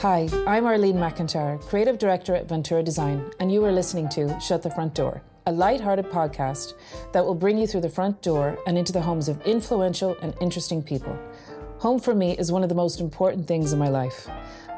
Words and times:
Hi, 0.00 0.30
I'm 0.46 0.64
Arlene 0.64 0.96
McIntyre, 0.96 1.60
Creative 1.60 1.98
Director 1.98 2.34
at 2.34 2.48
Ventura 2.48 2.82
Design, 2.82 3.30
and 3.38 3.52
you 3.52 3.62
are 3.66 3.70
listening 3.70 4.08
to 4.08 4.40
Shut 4.40 4.62
the 4.62 4.70
Front 4.70 4.94
Door, 4.94 5.20
a 5.44 5.52
light-hearted 5.52 6.06
podcast 6.06 6.72
that 7.12 7.22
will 7.22 7.34
bring 7.34 7.58
you 7.58 7.66
through 7.66 7.82
the 7.82 7.90
front 7.90 8.22
door 8.22 8.58
and 8.66 8.78
into 8.78 8.94
the 8.94 9.02
homes 9.02 9.28
of 9.28 9.42
influential 9.42 10.16
and 10.22 10.32
interesting 10.40 10.82
people. 10.82 11.18
Home 11.80 12.00
for 12.00 12.14
me 12.14 12.34
is 12.38 12.50
one 12.50 12.62
of 12.62 12.70
the 12.70 12.74
most 12.74 12.98
important 12.98 13.46
things 13.46 13.74
in 13.74 13.78
my 13.78 13.90
life. 13.90 14.26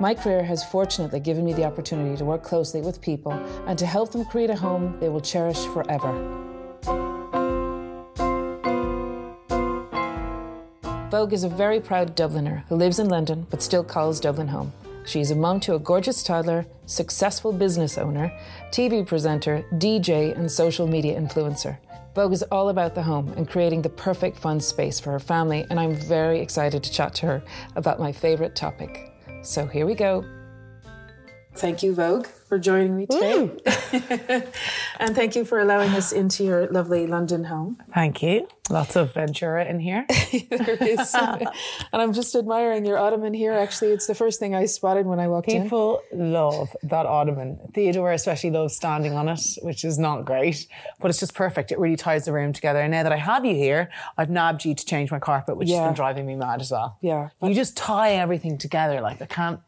My 0.00 0.12
career 0.12 0.42
has 0.42 0.64
fortunately 0.64 1.20
given 1.20 1.44
me 1.44 1.52
the 1.52 1.66
opportunity 1.66 2.16
to 2.16 2.24
work 2.24 2.42
closely 2.42 2.80
with 2.80 3.00
people 3.00 3.30
and 3.68 3.78
to 3.78 3.86
help 3.86 4.10
them 4.10 4.24
create 4.24 4.50
a 4.50 4.56
home 4.56 4.98
they 4.98 5.08
will 5.08 5.20
cherish 5.20 5.64
forever. 5.66 6.10
Vogue 11.12 11.32
is 11.32 11.44
a 11.44 11.48
very 11.48 11.78
proud 11.78 12.16
Dubliner 12.16 12.64
who 12.66 12.74
lives 12.74 12.98
in 12.98 13.08
London 13.08 13.46
but 13.50 13.62
still 13.62 13.84
calls 13.84 14.18
Dublin 14.18 14.48
home. 14.48 14.72
She's 15.04 15.30
a 15.30 15.36
mom 15.36 15.60
to 15.60 15.74
a 15.74 15.78
gorgeous 15.78 16.22
toddler, 16.22 16.66
successful 16.86 17.52
business 17.52 17.98
owner, 17.98 18.32
TV 18.70 19.06
presenter, 19.06 19.64
DJ, 19.74 20.36
and 20.36 20.50
social 20.50 20.86
media 20.86 21.20
influencer. 21.20 21.78
Vogue 22.14 22.32
is 22.32 22.44
all 22.44 22.68
about 22.68 22.94
the 22.94 23.02
home 23.02 23.32
and 23.36 23.48
creating 23.48 23.82
the 23.82 23.88
perfect 23.88 24.38
fun 24.38 24.60
space 24.60 25.00
for 25.00 25.10
her 25.12 25.20
family, 25.20 25.66
and 25.70 25.80
I'm 25.80 25.94
very 25.94 26.40
excited 26.40 26.82
to 26.82 26.92
chat 26.92 27.14
to 27.16 27.26
her 27.26 27.42
about 27.74 27.98
my 27.98 28.12
favourite 28.12 28.54
topic. 28.54 29.12
So 29.42 29.66
here 29.66 29.86
we 29.86 29.94
go. 29.94 30.24
Thank 31.54 31.82
you, 31.82 31.94
Vogue, 31.94 32.26
for 32.26 32.58
joining 32.58 32.96
me 32.96 33.06
today. 33.06 33.50
and 34.98 35.14
thank 35.14 35.36
you 35.36 35.44
for 35.44 35.58
allowing 35.60 35.90
us 35.90 36.10
into 36.10 36.42
your 36.44 36.66
lovely 36.68 37.06
London 37.06 37.44
home. 37.44 37.78
Thank 37.94 38.22
you. 38.22 38.48
Lots 38.70 38.96
of 38.96 39.12
Ventura 39.12 39.66
in 39.66 39.78
here. 39.78 40.06
there 40.50 40.76
is. 40.82 41.14
and 41.14 41.46
I'm 41.92 42.14
just 42.14 42.34
admiring 42.34 42.86
your 42.86 42.96
ottoman 42.98 43.34
here. 43.34 43.52
Actually, 43.52 43.90
it's 43.92 44.06
the 44.06 44.14
first 44.14 44.40
thing 44.40 44.54
I 44.54 44.64
spotted 44.64 45.04
when 45.06 45.20
I 45.20 45.28
walked 45.28 45.48
in. 45.50 45.64
People 45.64 46.02
love 46.12 46.74
that 46.84 47.04
ottoman. 47.04 47.58
Theodore 47.74 48.12
especially 48.12 48.50
loves 48.50 48.74
standing 48.74 49.12
on 49.12 49.28
it, 49.28 49.40
which 49.60 49.84
is 49.84 49.98
not 49.98 50.24
great, 50.24 50.66
but 51.00 51.10
it's 51.10 51.20
just 51.20 51.34
perfect. 51.34 51.70
It 51.70 51.78
really 51.78 51.96
ties 51.96 52.24
the 52.24 52.32
room 52.32 52.52
together. 52.54 52.80
And 52.80 52.92
now 52.92 53.02
that 53.02 53.12
I 53.12 53.16
have 53.18 53.44
you 53.44 53.54
here, 53.54 53.90
I've 54.16 54.30
nabbed 54.30 54.64
you 54.64 54.74
to 54.74 54.84
change 54.86 55.10
my 55.10 55.18
carpet, 55.18 55.58
which 55.58 55.68
Yeah. 55.68 55.80
has 55.80 55.88
been 55.88 55.94
driving 55.94 56.26
me 56.26 56.34
mad 56.34 56.60
as 56.62 56.70
well. 56.70 56.96
Yeah. 57.02 57.28
You 57.42 57.54
just 57.54 57.76
tie 57.76 58.12
everything 58.14 58.56
together. 58.56 59.00
Like 59.02 59.20
I 59.20 59.26
can't 59.26 59.60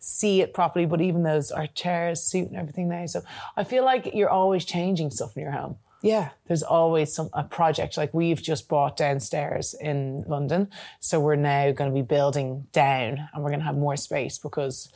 see 0.00 0.40
it 0.40 0.52
properly, 0.52 0.86
but 0.86 1.00
even 1.00 1.22
those 1.22 1.52
our 1.52 1.66
chairs 1.68 2.22
suit 2.22 2.48
and 2.48 2.56
everything 2.56 2.88
now. 2.88 3.06
So 3.06 3.22
I 3.56 3.64
feel 3.64 3.84
like 3.84 4.14
you're 4.14 4.30
always 4.30 4.64
changing 4.64 5.10
stuff 5.10 5.36
in 5.36 5.42
your 5.42 5.52
home. 5.52 5.76
Yeah. 6.02 6.30
there's 6.48 6.62
always 6.62 7.12
some 7.14 7.28
a 7.34 7.44
project 7.44 7.98
like 7.98 8.14
we've 8.14 8.42
just 8.42 8.68
bought 8.68 8.96
downstairs 8.96 9.74
in 9.74 10.24
London, 10.26 10.70
so 10.98 11.20
we're 11.20 11.36
now 11.36 11.72
going 11.72 11.90
to 11.90 11.94
be 11.94 12.00
building 12.00 12.66
down, 12.72 13.28
and 13.32 13.44
we're 13.44 13.50
going 13.50 13.60
to 13.60 13.66
have 13.66 13.76
more 13.76 13.98
space 13.98 14.38
because 14.38 14.90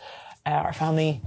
uh, 0.47 0.51
our 0.51 0.73
family 0.73 1.21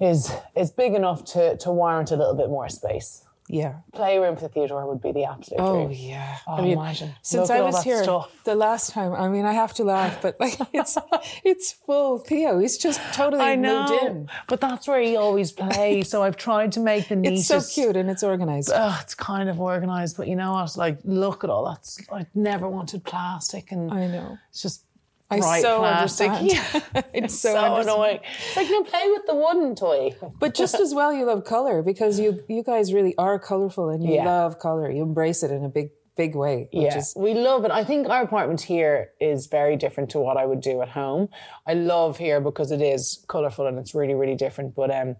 is 0.00 0.32
is 0.56 0.72
big 0.72 0.94
enough 0.94 1.24
to 1.26 1.56
to 1.58 1.70
warrant 1.70 2.10
a 2.10 2.16
little 2.16 2.34
bit 2.34 2.48
more 2.48 2.68
space. 2.68 3.24
Yeah. 3.52 3.74
Playroom 3.92 4.36
for 4.36 4.48
Theodore 4.48 4.86
would 4.86 5.02
be 5.02 5.12
the 5.12 5.24
absolute 5.24 5.60
Oh 5.60 5.86
dream. 5.86 5.98
yeah. 6.10 6.36
Oh, 6.46 6.54
I 6.54 6.60
mean, 6.62 6.72
imagine. 6.78 7.14
since 7.22 7.50
I 7.50 7.60
was 7.60 7.82
here 7.82 8.02
stuff. 8.02 8.30
the 8.44 8.54
last 8.54 8.90
time, 8.92 9.12
I 9.12 9.28
mean, 9.28 9.44
I 9.44 9.52
have 9.52 9.74
to 9.74 9.84
laugh, 9.84 10.22
but 10.22 10.38
like 10.40 10.56
it's 10.72 10.96
it's 11.44 11.72
full 11.72 12.18
Theo. 12.18 12.58
He's 12.58 12.78
just 12.78 13.00
totally 13.12 13.42
I 13.42 13.56
moved 13.56 13.62
know, 13.90 14.06
in. 14.06 14.30
but 14.46 14.60
that's 14.60 14.86
where 14.88 15.00
he 15.00 15.16
always 15.16 15.52
plays. 15.52 16.08
so 16.08 16.22
I've 16.22 16.36
tried 16.36 16.72
to 16.72 16.80
make 16.80 17.08
the 17.08 17.16
It's 17.24 17.46
so 17.46 17.60
cute 17.60 17.96
and 17.96 18.08
it's 18.10 18.22
organized. 18.22 18.70
Oh, 18.74 18.98
it's 19.02 19.14
kind 19.14 19.48
of 19.48 19.60
organized, 19.60 20.16
but 20.16 20.28
you 20.28 20.36
know 20.36 20.52
what? 20.52 20.76
Like, 20.76 20.98
look 21.04 21.44
at 21.44 21.50
all 21.50 21.64
that. 21.66 21.80
I 22.12 22.26
never 22.34 22.68
wanted 22.68 23.04
plastic, 23.04 23.72
and 23.72 23.90
I 23.92 24.06
know. 24.06 24.38
it's 24.50 24.62
just 24.62 24.84
I 25.30 25.60
so 25.60 25.78
plastic. 25.78 26.30
understand. 26.30 26.82
Yeah. 26.94 27.02
It's 27.14 27.38
so, 27.38 27.52
so 27.52 27.76
annoying. 27.76 28.20
It's 28.48 28.56
like 28.56 28.68
you 28.68 28.82
play 28.84 29.06
with 29.10 29.26
the 29.26 29.34
wooden 29.34 29.74
toy. 29.76 30.16
But 30.38 30.54
just 30.54 30.74
as 30.76 30.94
well, 30.94 31.12
you 31.12 31.24
love 31.24 31.44
color 31.44 31.82
because 31.82 32.18
you 32.18 32.42
you 32.48 32.62
guys 32.62 32.92
really 32.92 33.14
are 33.16 33.38
colorful 33.38 33.88
and 33.90 34.02
you 34.04 34.14
Yeah. 34.14 34.24
love 34.24 34.58
color. 34.58 34.90
You 34.90 35.02
embrace 35.02 35.42
it 35.42 35.50
in 35.50 35.64
a 35.64 35.68
big 35.68 35.90
big 36.16 36.34
way. 36.34 36.68
Yeah, 36.72 36.98
is 36.98 37.14
we 37.16 37.32
love 37.34 37.64
it. 37.64 37.70
I 37.70 37.84
think 37.84 38.08
our 38.08 38.22
apartment 38.22 38.60
here 38.60 39.10
is 39.20 39.46
very 39.46 39.76
different 39.76 40.10
to 40.10 40.18
what 40.18 40.36
I 40.36 40.44
would 40.46 40.60
do 40.60 40.82
at 40.82 40.88
home. 40.90 41.28
I 41.66 41.74
love 41.74 42.18
here 42.18 42.40
because 42.40 42.70
it 42.72 42.82
is 42.82 43.24
colourful 43.28 43.66
and 43.66 43.78
it's 43.78 43.94
really, 43.94 44.14
really 44.14 44.34
different. 44.36 44.74
But 44.74 44.90
um, 44.90 45.16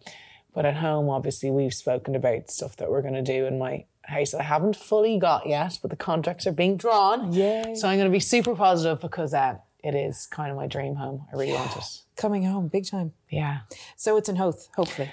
but 0.55 0.67
at 0.67 0.75
home, 0.77 1.09
obviously, 1.09 1.51
we've 1.51 1.73
spoken 1.73 2.15
about 2.17 2.51
stuff 2.51 2.77
that 2.77 2.91
we're 2.91 3.03
going 3.03 3.15
to 3.15 3.23
do 3.23 3.47
in 3.47 3.59
my 3.59 3.85
house 4.03 4.33
that 4.33 4.41
I 4.41 4.45
haven't 4.45 4.75
fully 4.77 5.19
got 5.19 5.47
yet, 5.47 5.79
but 5.81 5.91
the 5.91 5.97
contracts 5.97 6.47
are 6.47 6.53
being 6.53 6.77
drawn. 6.77 7.33
Yay. 7.33 7.75
So 7.77 7.87
I'm 7.89 7.97
going 7.99 8.11
to 8.11 8.13
be 8.13 8.19
super 8.21 8.57
positive 8.57 9.01
because 9.01 9.33
uh, 9.33 9.59
it 9.85 9.95
is 9.95 10.27
kind 10.27 10.51
of 10.51 10.57
my 10.57 10.67
dream 10.67 10.95
home. 10.97 11.27
I 11.33 11.37
really 11.37 11.53
want 11.53 11.77
it. 11.77 11.85
coming 12.17 12.45
home 12.45 12.69
big 12.69 12.87
time. 12.87 13.13
Yeah. 13.31 13.61
So 13.97 14.17
it's 14.17 14.29
in 14.29 14.37
Howth, 14.37 14.69
hopefully. 14.77 15.11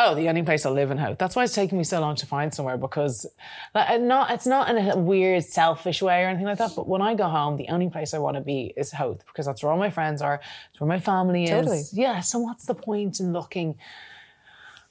Oh, 0.00 0.14
the 0.14 0.28
only 0.28 0.42
place 0.42 0.64
I 0.64 0.70
live 0.70 0.92
in 0.92 0.98
Howth. 0.98 1.18
That's 1.18 1.34
why 1.34 1.42
it's 1.42 1.54
taken 1.54 1.76
me 1.76 1.82
so 1.82 2.00
long 2.00 2.14
to 2.16 2.26
find 2.26 2.54
somewhere 2.54 2.76
because, 2.76 3.26
like, 3.74 4.00
not 4.00 4.30
it's 4.30 4.46
not 4.46 4.68
in 4.70 4.76
a 4.88 4.96
weird 4.96 5.42
selfish 5.44 6.00
way 6.02 6.22
or 6.22 6.28
anything 6.28 6.46
like 6.46 6.58
that. 6.58 6.72
But 6.76 6.86
when 6.86 7.02
I 7.02 7.14
go 7.14 7.26
home, 7.28 7.56
the 7.56 7.68
only 7.68 7.90
place 7.90 8.14
I 8.14 8.18
want 8.18 8.36
to 8.36 8.40
be 8.40 8.72
is 8.76 8.92
Howth 8.92 9.26
because 9.26 9.46
that's 9.46 9.60
where 9.62 9.72
all 9.72 9.78
my 9.78 9.90
friends 9.90 10.22
are. 10.22 10.40
It's 10.70 10.80
where 10.80 10.86
my 10.88 11.00
family 11.00 11.48
Totally. 11.48 11.78
is. 11.78 11.92
Yeah. 11.92 12.20
So 12.20 12.38
what's 12.38 12.66
the 12.66 12.74
point 12.74 13.18
in 13.18 13.32
looking 13.32 13.76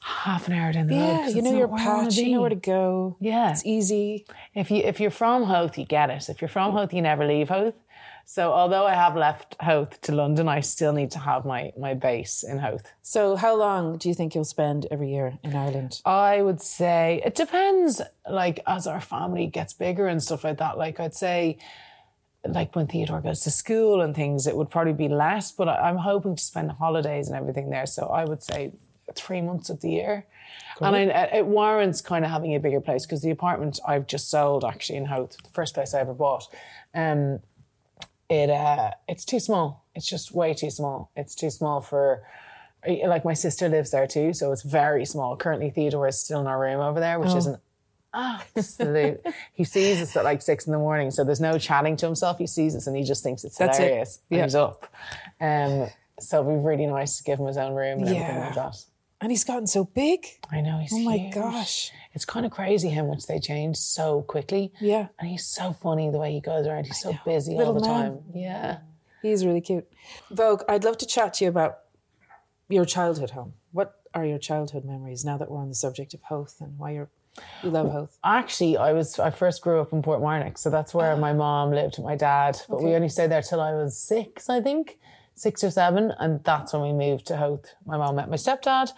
half 0.01 0.47
an 0.47 0.53
hour 0.53 0.73
down 0.73 0.87
the 0.87 0.95
road? 0.95 1.01
Yeah, 1.05 1.17
'Cause 1.23 1.35
you 1.35 1.41
know 1.41 1.57
your 1.57 1.67
patch, 1.69 2.15
you 2.17 2.31
know 2.33 2.41
where 2.41 2.49
to 2.49 2.55
go. 2.55 3.15
Yeah. 3.19 3.51
It's 3.51 3.65
easy. 3.65 4.25
If 4.53 4.71
you 4.71 4.77
if 4.83 4.99
you're 4.99 5.11
from 5.11 5.43
Howth, 5.45 5.77
you 5.77 5.85
get 5.85 6.09
it. 6.09 6.27
If 6.29 6.41
you're 6.41 6.49
from 6.49 6.73
Howth, 6.73 6.93
you 6.93 7.01
never 7.01 7.25
leave 7.25 7.49
Howth. 7.49 7.75
So 8.29 8.51
although 8.51 8.85
I 8.85 8.93
have 8.93 9.15
left 9.15 9.55
Howth 9.61 10.01
to 10.01 10.11
London, 10.11 10.49
I 10.49 10.59
still 10.59 10.91
need 10.91 11.11
to 11.11 11.19
have 11.19 11.45
my 11.45 11.71
my 11.79 11.93
base 11.93 12.43
in 12.43 12.57
Howth. 12.57 12.91
So 13.01 13.37
how 13.37 13.55
long 13.55 13.97
do 13.97 14.09
you 14.09 14.13
think 14.13 14.35
you'll 14.35 14.43
spend 14.43 14.85
every 14.91 15.09
year 15.09 15.37
in 15.45 15.55
Ireland? 15.55 16.01
I 16.05 16.41
would 16.41 16.61
say 16.61 17.21
it 17.25 17.35
depends. 17.35 18.01
Like 18.29 18.59
as 18.67 18.85
our 18.85 18.99
family 18.99 19.47
gets 19.47 19.71
bigger 19.71 20.07
and 20.07 20.21
stuff 20.21 20.43
like 20.43 20.57
that. 20.57 20.77
Like 20.77 20.99
I'd 20.99 21.15
say, 21.15 21.57
like 22.45 22.75
when 22.75 22.87
Theodore 22.87 23.21
goes 23.21 23.39
to 23.43 23.49
school 23.49 24.01
and 24.01 24.13
things, 24.13 24.45
it 24.45 24.57
would 24.57 24.69
probably 24.69 24.91
be 24.91 25.07
less. 25.07 25.53
But 25.53 25.69
I'm 25.69 25.95
hoping 25.95 26.35
to 26.35 26.43
spend 26.43 26.69
holidays 26.71 27.29
and 27.29 27.37
everything 27.37 27.69
there. 27.69 27.85
So 27.85 28.07
I 28.07 28.25
would 28.25 28.43
say 28.43 28.73
three 29.15 29.39
months 29.39 29.69
of 29.69 29.79
the 29.79 29.89
year. 29.89 30.25
And 30.81 30.97
I, 30.97 31.29
it 31.33 31.45
warrants 31.45 32.01
kind 32.01 32.25
of 32.25 32.31
having 32.31 32.55
a 32.55 32.59
bigger 32.59 32.81
place 32.81 33.05
because 33.05 33.21
the 33.21 33.31
apartment 33.31 33.79
I've 33.87 34.05
just 34.05 34.29
sold 34.29 34.65
actually 34.65 34.97
in 34.97 35.05
Howth, 35.05 35.37
the 35.41 35.49
first 35.53 35.73
place 35.73 35.93
I 35.93 36.01
ever 36.01 36.13
bought, 36.13 36.53
um, 36.93 37.39
it 38.29 38.49
uh, 38.49 38.91
it's 39.07 39.25
too 39.25 39.39
small. 39.39 39.85
It's 39.95 40.07
just 40.07 40.33
way 40.33 40.53
too 40.53 40.69
small. 40.69 41.11
It's 41.15 41.35
too 41.35 41.49
small 41.49 41.81
for 41.81 42.23
like 43.05 43.25
my 43.25 43.33
sister 43.33 43.67
lives 43.69 43.91
there 43.91 44.07
too, 44.07 44.33
so 44.33 44.51
it's 44.51 44.61
very 44.61 45.05
small. 45.05 45.35
Currently, 45.35 45.69
Theodore 45.71 46.07
is 46.07 46.19
still 46.19 46.39
in 46.41 46.47
our 46.47 46.59
room 46.59 46.79
over 46.79 46.99
there, 46.99 47.19
which 47.19 47.29
Oh. 47.31 47.37
isn't 47.37 47.59
absolute. 48.13 49.21
he 49.53 49.63
sees 49.63 50.01
us 50.01 50.15
at 50.15 50.23
like 50.23 50.41
six 50.41 50.65
in 50.65 50.71
the 50.71 50.77
morning, 50.77 51.11
so 51.11 51.23
there's 51.23 51.41
no 51.41 51.57
chatting 51.57 51.95
to 51.97 52.05
himself. 52.05 52.37
He 52.37 52.47
sees 52.47 52.75
us 52.75 52.87
and 52.87 52.95
he 52.95 53.03
just 53.03 53.23
thinks 53.23 53.43
it's 53.43 53.57
That's 53.57 53.77
it. 53.79 53.83
hilarious. 53.83 54.19
And 54.29 54.37
Yeah. 54.37 54.43
he's 54.43 54.55
up. 54.55 54.85
Um, 55.41 55.87
so 56.19 56.41
it'd 56.41 56.61
be 56.61 56.65
really 56.67 56.85
nice 56.87 57.17
to 57.17 57.23
give 57.23 57.39
him 57.39 57.45
his 57.47 57.57
own 57.57 57.73
room 57.73 57.99
and 57.99 58.09
everything 58.09 58.21
Yeah. 58.35 58.45
like 58.45 58.55
that. 58.55 58.77
And 59.19 59.31
he's 59.31 59.43
gotten 59.43 59.65
so 59.65 59.83
big. 59.83 60.25
I 60.51 60.61
know 60.61 60.77
he's 60.77 60.93
Oh 60.93 60.99
my 60.99 61.17
huge. 61.17 61.33
gosh. 61.33 61.91
It's 62.13 62.25
kind 62.25 62.45
of 62.45 62.51
crazy 62.51 62.89
how 62.89 63.03
much 63.05 63.25
they 63.25 63.39
change 63.39 63.77
so 63.77 64.21
quickly. 64.21 64.71
Yeah. 64.79 65.07
And 65.19 65.29
he's 65.29 65.45
so 65.45 65.73
funny 65.73 66.09
the 66.11 66.19
way 66.19 66.31
he 66.33 66.39
goes 66.39 66.67
around. 66.67 66.85
He's 66.85 67.01
so 67.01 67.17
busy 67.25 67.55
Little 67.55 67.73
all 67.73 67.79
the 67.79 67.87
man. 67.87 68.11
time. 68.11 68.23
Yeah. 68.33 68.77
He's 69.23 69.45
really 69.45 69.61
cute. 69.61 69.87
Vogue, 70.29 70.61
I'd 70.69 70.83
love 70.83 70.97
to 70.99 71.07
chat 71.07 71.33
to 71.35 71.45
you 71.45 71.49
about 71.49 71.79
your 72.69 72.85
childhood 72.85 73.31
home. 73.31 73.53
What 73.71 73.95
are 74.13 74.25
your 74.25 74.37
childhood 74.37 74.85
memories 74.85 75.25
now 75.25 75.37
that 75.37 75.49
we're 75.49 75.59
on 75.59 75.69
the 75.69 75.75
subject 75.75 76.13
of 76.13 76.21
Howth 76.29 76.57
and 76.59 76.77
why 76.77 76.91
you're 76.91 77.09
you 77.63 77.69
love 77.69 77.91
Howth? 77.91 78.17
Actually, 78.23 78.77
I 78.77 78.93
was 78.93 79.19
I 79.19 79.29
first 79.29 79.61
grew 79.61 79.79
up 79.79 79.93
in 79.93 80.01
Portmarnock, 80.01 80.57
so 80.57 80.69
that's 80.69 80.93
where 80.93 81.13
ah. 81.13 81.17
my 81.17 81.33
mom 81.33 81.71
lived 81.71 81.97
with 81.97 82.05
my 82.05 82.15
dad. 82.15 82.59
But 82.69 82.81
we 82.81 82.93
only 82.95 83.09
stayed 83.09 83.31
there 83.31 83.41
till 83.41 83.61
I 83.61 83.73
was 83.73 83.97
six, 83.97 84.49
I 84.49 84.61
think, 84.61 84.97
six 85.37 85.63
or 85.63 85.71
seven, 85.71 86.11
and 86.19 86.43
that's 86.43 86.73
when 86.73 86.81
we 86.81 86.93
moved 86.93 87.25
to 87.27 87.37
Howth. 87.37 87.75
My 87.85 87.97
mom 87.97 88.15
met 88.15 88.29
my 88.29 88.35
stepdad, 88.35 88.91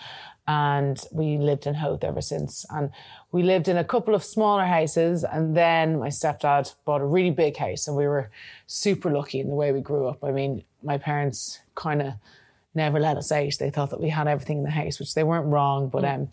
and 0.48 1.00
we 1.12 1.38
lived 1.38 1.68
in 1.68 1.76
Howth 1.76 2.04
ever 2.04 2.22
since. 2.22 2.66
And 2.70 2.90
we 3.32 3.44
lived 3.44 3.68
in 3.68 3.78
a 3.78 3.84
couple 3.84 4.16
of 4.16 4.24
smaller 4.24 4.66
houses, 4.66 5.24
and 5.24 5.56
then 5.56 6.00
my 6.00 6.08
stepdad 6.08 6.74
bought 6.86 7.02
a 7.02 7.06
really 7.06 7.30
big 7.32 7.58
house, 7.58 7.88
and 7.88 7.96
we 7.96 8.08
were 8.08 8.32
super 8.66 9.12
lucky 9.12 9.40
in 9.40 9.50
the 9.50 9.56
way 9.56 9.72
we 9.72 9.82
grew 9.82 10.08
up. 10.08 10.24
I 10.24 10.32
mean, 10.32 10.64
my 10.82 10.98
parents 10.98 11.60
kind 11.76 12.02
of 12.02 12.14
never 12.74 13.00
let 13.00 13.18
us 13.18 13.32
out. 13.32 13.54
They 13.60 13.70
thought 13.70 13.90
that 13.92 14.02
we 14.02 14.10
had 14.10 14.28
everything 14.28 14.60
in 14.60 14.64
the 14.64 14.70
house, 14.72 15.00
which 15.00 15.14
they 15.14 15.24
weren't 15.24 15.48
wrong, 15.48 15.90
but 15.90 16.06
um, 16.06 16.30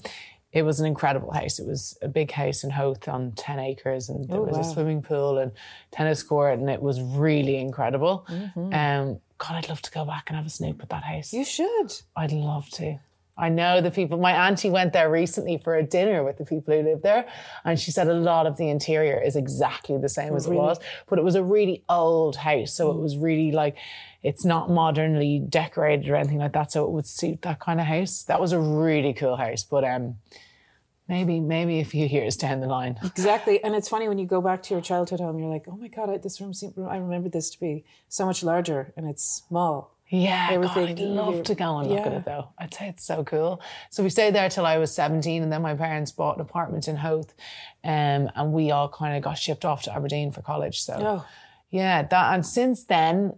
it 0.53 0.63
was 0.63 0.81
an 0.81 0.87
incredible 0.87 1.33
house. 1.33 1.59
It 1.59 1.67
was 1.67 1.99
a 2.01 2.09
big 2.09 2.31
house 2.31 2.65
in 2.65 2.71
Howth 2.71 3.09
on 3.09 3.33
10 3.33 3.59
acres, 3.59 4.09
and 4.09 4.27
there 4.29 4.39
Oh, 4.39 4.45
was 4.45 4.57
a 4.57 4.65
swimming 4.73 5.03
pool 5.03 5.39
and 5.39 5.53
tennis 5.91 6.23
court, 6.23 6.59
and 6.59 6.71
it 6.71 6.81
was 6.81 7.03
really 7.03 7.57
incredible. 7.57 8.25
Mm-hmm. 8.31 8.73
Um, 8.73 9.21
God, 9.39 9.57
I'd 9.57 9.69
love 9.69 9.83
to 9.83 9.91
go 9.91 10.05
back 10.05 10.25
and 10.29 10.37
have 10.37 10.47
a 10.47 10.51
snoop 10.51 10.83
at 10.83 10.89
that 10.91 11.05
house. 11.05 11.33
You 11.33 11.45
should. 11.45 11.93
I'd 12.17 12.33
love 12.33 12.69
to. 12.71 12.99
I 13.39 13.51
know 13.51 13.83
the 13.83 13.91
people. 13.91 14.17
My 14.17 14.49
auntie 14.49 14.71
went 14.71 14.95
there 14.95 15.11
recently 15.11 15.59
for 15.59 15.77
a 15.77 15.83
dinner 15.83 16.25
with 16.25 16.39
the 16.39 16.47
people 16.47 16.75
who 16.75 16.83
live 16.83 17.03
there, 17.03 17.29
and 17.67 17.79
she 17.79 17.91
said 17.91 18.09
a 18.09 18.15
lot 18.15 18.47
of 18.47 18.57
the 18.57 18.71
interior 18.71 19.21
is 19.21 19.37
exactly 19.37 19.99
the 19.99 20.09
same 20.09 20.35
as 20.35 20.47
it 20.47 20.55
was, 20.55 20.79
but 21.07 21.19
it 21.19 21.23
was 21.23 21.35
a 21.35 21.43
really 21.43 21.85
old 21.89 22.37
house, 22.37 22.73
so 22.73 22.91
it 22.91 22.97
was 22.97 23.19
really 23.19 23.53
like 23.53 23.77
it's 24.23 24.45
not 24.45 24.71
modernly 24.71 25.39
decorated 25.39 26.09
or 26.09 26.17
anything 26.17 26.39
like 26.39 26.55
that, 26.55 26.73
so 26.73 26.85
it 26.85 26.91
would 26.91 27.07
suit 27.07 27.43
that 27.43 27.61
kind 27.61 27.79
of 27.79 27.87
house. 27.87 28.23
That 28.23 28.41
was 28.41 28.53
a 28.53 28.59
really 28.59 29.13
cool 29.13 29.37
house, 29.37 29.65
but 29.65 29.85
um, 29.85 30.17
maybe 31.09 31.41
maybe 31.41 31.81
a 31.81 31.85
few 31.85 32.07
years 32.07 32.37
down 32.37 32.61
the 32.61 32.67
line. 32.67 32.99
Exactly, 33.05 33.63
and 33.65 33.75
it's 33.75 33.89
funny 33.89 34.09
when 34.09 34.19
you 34.19 34.27
go 34.27 34.41
back 34.41 34.63
to 34.65 34.75
your 34.75 34.81
childhood 34.83 35.21
home, 35.21 35.39
you're 35.39 35.49
like, 35.49 35.65
oh 35.69 35.77
my 35.77 35.89
god, 35.89 36.11
I, 36.11 36.19
this 36.19 36.41
room 36.41 36.53
seemed, 36.55 36.75
I 36.79 36.97
remember 36.97 37.29
this 37.29 37.51
to 37.51 37.61
be 37.61 37.85
so 38.09 38.27
much 38.27 38.43
larger, 38.43 38.93
and 38.97 39.07
it's 39.09 39.43
small. 39.49 39.93
Yeah, 40.09 40.51
Everything 40.53 40.87
God, 40.87 40.91
I'd 40.91 40.99
love 41.01 41.43
to 41.45 41.55
go 41.57 41.79
and 41.79 41.89
look 41.91 42.07
at 42.07 42.13
it 42.13 42.25
though. 42.25 42.51
I'd 42.61 42.73
say 42.73 42.87
it's 42.89 43.05
so 43.05 43.25
cool. 43.25 43.61
So 43.91 44.05
we 44.05 44.09
stayed 44.11 44.37
there 44.37 44.49
till 44.49 44.65
I 44.65 44.79
was 44.79 44.95
17 44.95 45.43
and 45.43 45.51
then 45.53 45.63
my 45.63 45.75
parents 45.75 46.13
bought 46.13 46.37
an 46.37 46.43
apartment 46.43 46.87
in 46.87 46.95
Howth 46.95 47.35
um, 47.83 48.31
and 48.37 48.53
we 48.53 48.71
all 48.71 48.89
kind 48.89 49.17
of 49.17 49.23
got 49.25 49.37
shipped 49.37 49.65
off 49.65 49.83
to 49.83 49.93
Aberdeen 49.93 50.31
for 50.31 50.43
college. 50.43 50.81
So 50.81 50.95
Oh. 50.97 51.27
yeah, 51.71 52.03
that 52.05 52.35
and 52.35 52.47
since 52.47 52.85
then, 52.85 53.37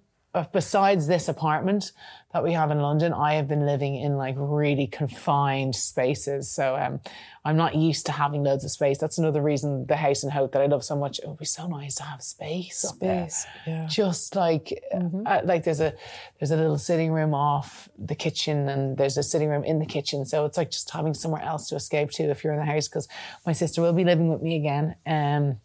besides 0.52 1.06
this 1.06 1.28
apartment 1.28 1.92
that 2.32 2.44
we 2.44 2.52
have 2.52 2.70
in 2.70 2.80
London, 2.80 3.14
I 3.14 3.34
have 3.34 3.48
been 3.48 3.64
living 3.64 3.96
in 3.96 4.16
like 4.16 4.34
really 4.36 4.86
confined 4.86 5.74
spaces. 5.74 6.50
So 6.50 6.76
um, 6.76 7.00
I'm 7.44 7.56
not 7.56 7.74
used 7.74 8.04
to 8.06 8.12
having 8.12 8.44
loads 8.44 8.64
of 8.64 8.70
space. 8.70 8.98
That's 8.98 9.16
another 9.16 9.40
reason 9.40 9.86
the 9.86 9.96
house 9.96 10.22
in 10.22 10.30
Howth 10.30 10.52
that 10.52 10.60
I 10.60 10.66
love 10.66 10.84
so 10.84 10.94
much. 10.94 11.18
It 11.18 11.26
would 11.26 11.38
be 11.38 11.46
so 11.46 11.66
nice 11.66 11.94
to 11.96 12.02
have 12.02 12.22
space. 12.22 12.80
Space, 12.80 13.46
yeah. 13.66 13.86
just 13.86 14.36
like 14.36 14.84
uh, 14.92 15.40
like 15.44 15.64
there's 15.64 15.80
a 15.80 15.94
there's 16.38 16.50
a 16.50 16.56
little 16.56 16.76
sitting 16.76 17.12
room 17.12 17.32
off 17.32 17.88
the 17.98 18.14
kitchen 18.14 18.68
and 18.68 18.98
there's 18.98 19.16
a 19.16 19.22
sitting 19.22 19.48
room 19.48 19.64
in 19.64 19.78
the 19.78 19.86
kitchen 19.86 20.26
so 20.26 20.44
it's 20.44 20.56
like 20.58 20.70
just 20.70 20.90
having 20.90 21.14
somewhere 21.14 21.42
else 21.42 21.68
to 21.68 21.76
escape 21.76 22.10
to 22.10 22.24
if 22.24 22.44
you're 22.44 22.52
in 22.52 22.58
the 22.58 22.64
house 22.64 22.88
because 22.88 23.08
my 23.46 23.52
sister 23.52 23.80
will 23.80 23.92
be 23.92 24.04
living 24.04 24.28
with 24.28 24.42
me 24.42 24.56
again 24.56 24.94
um 25.06 25.58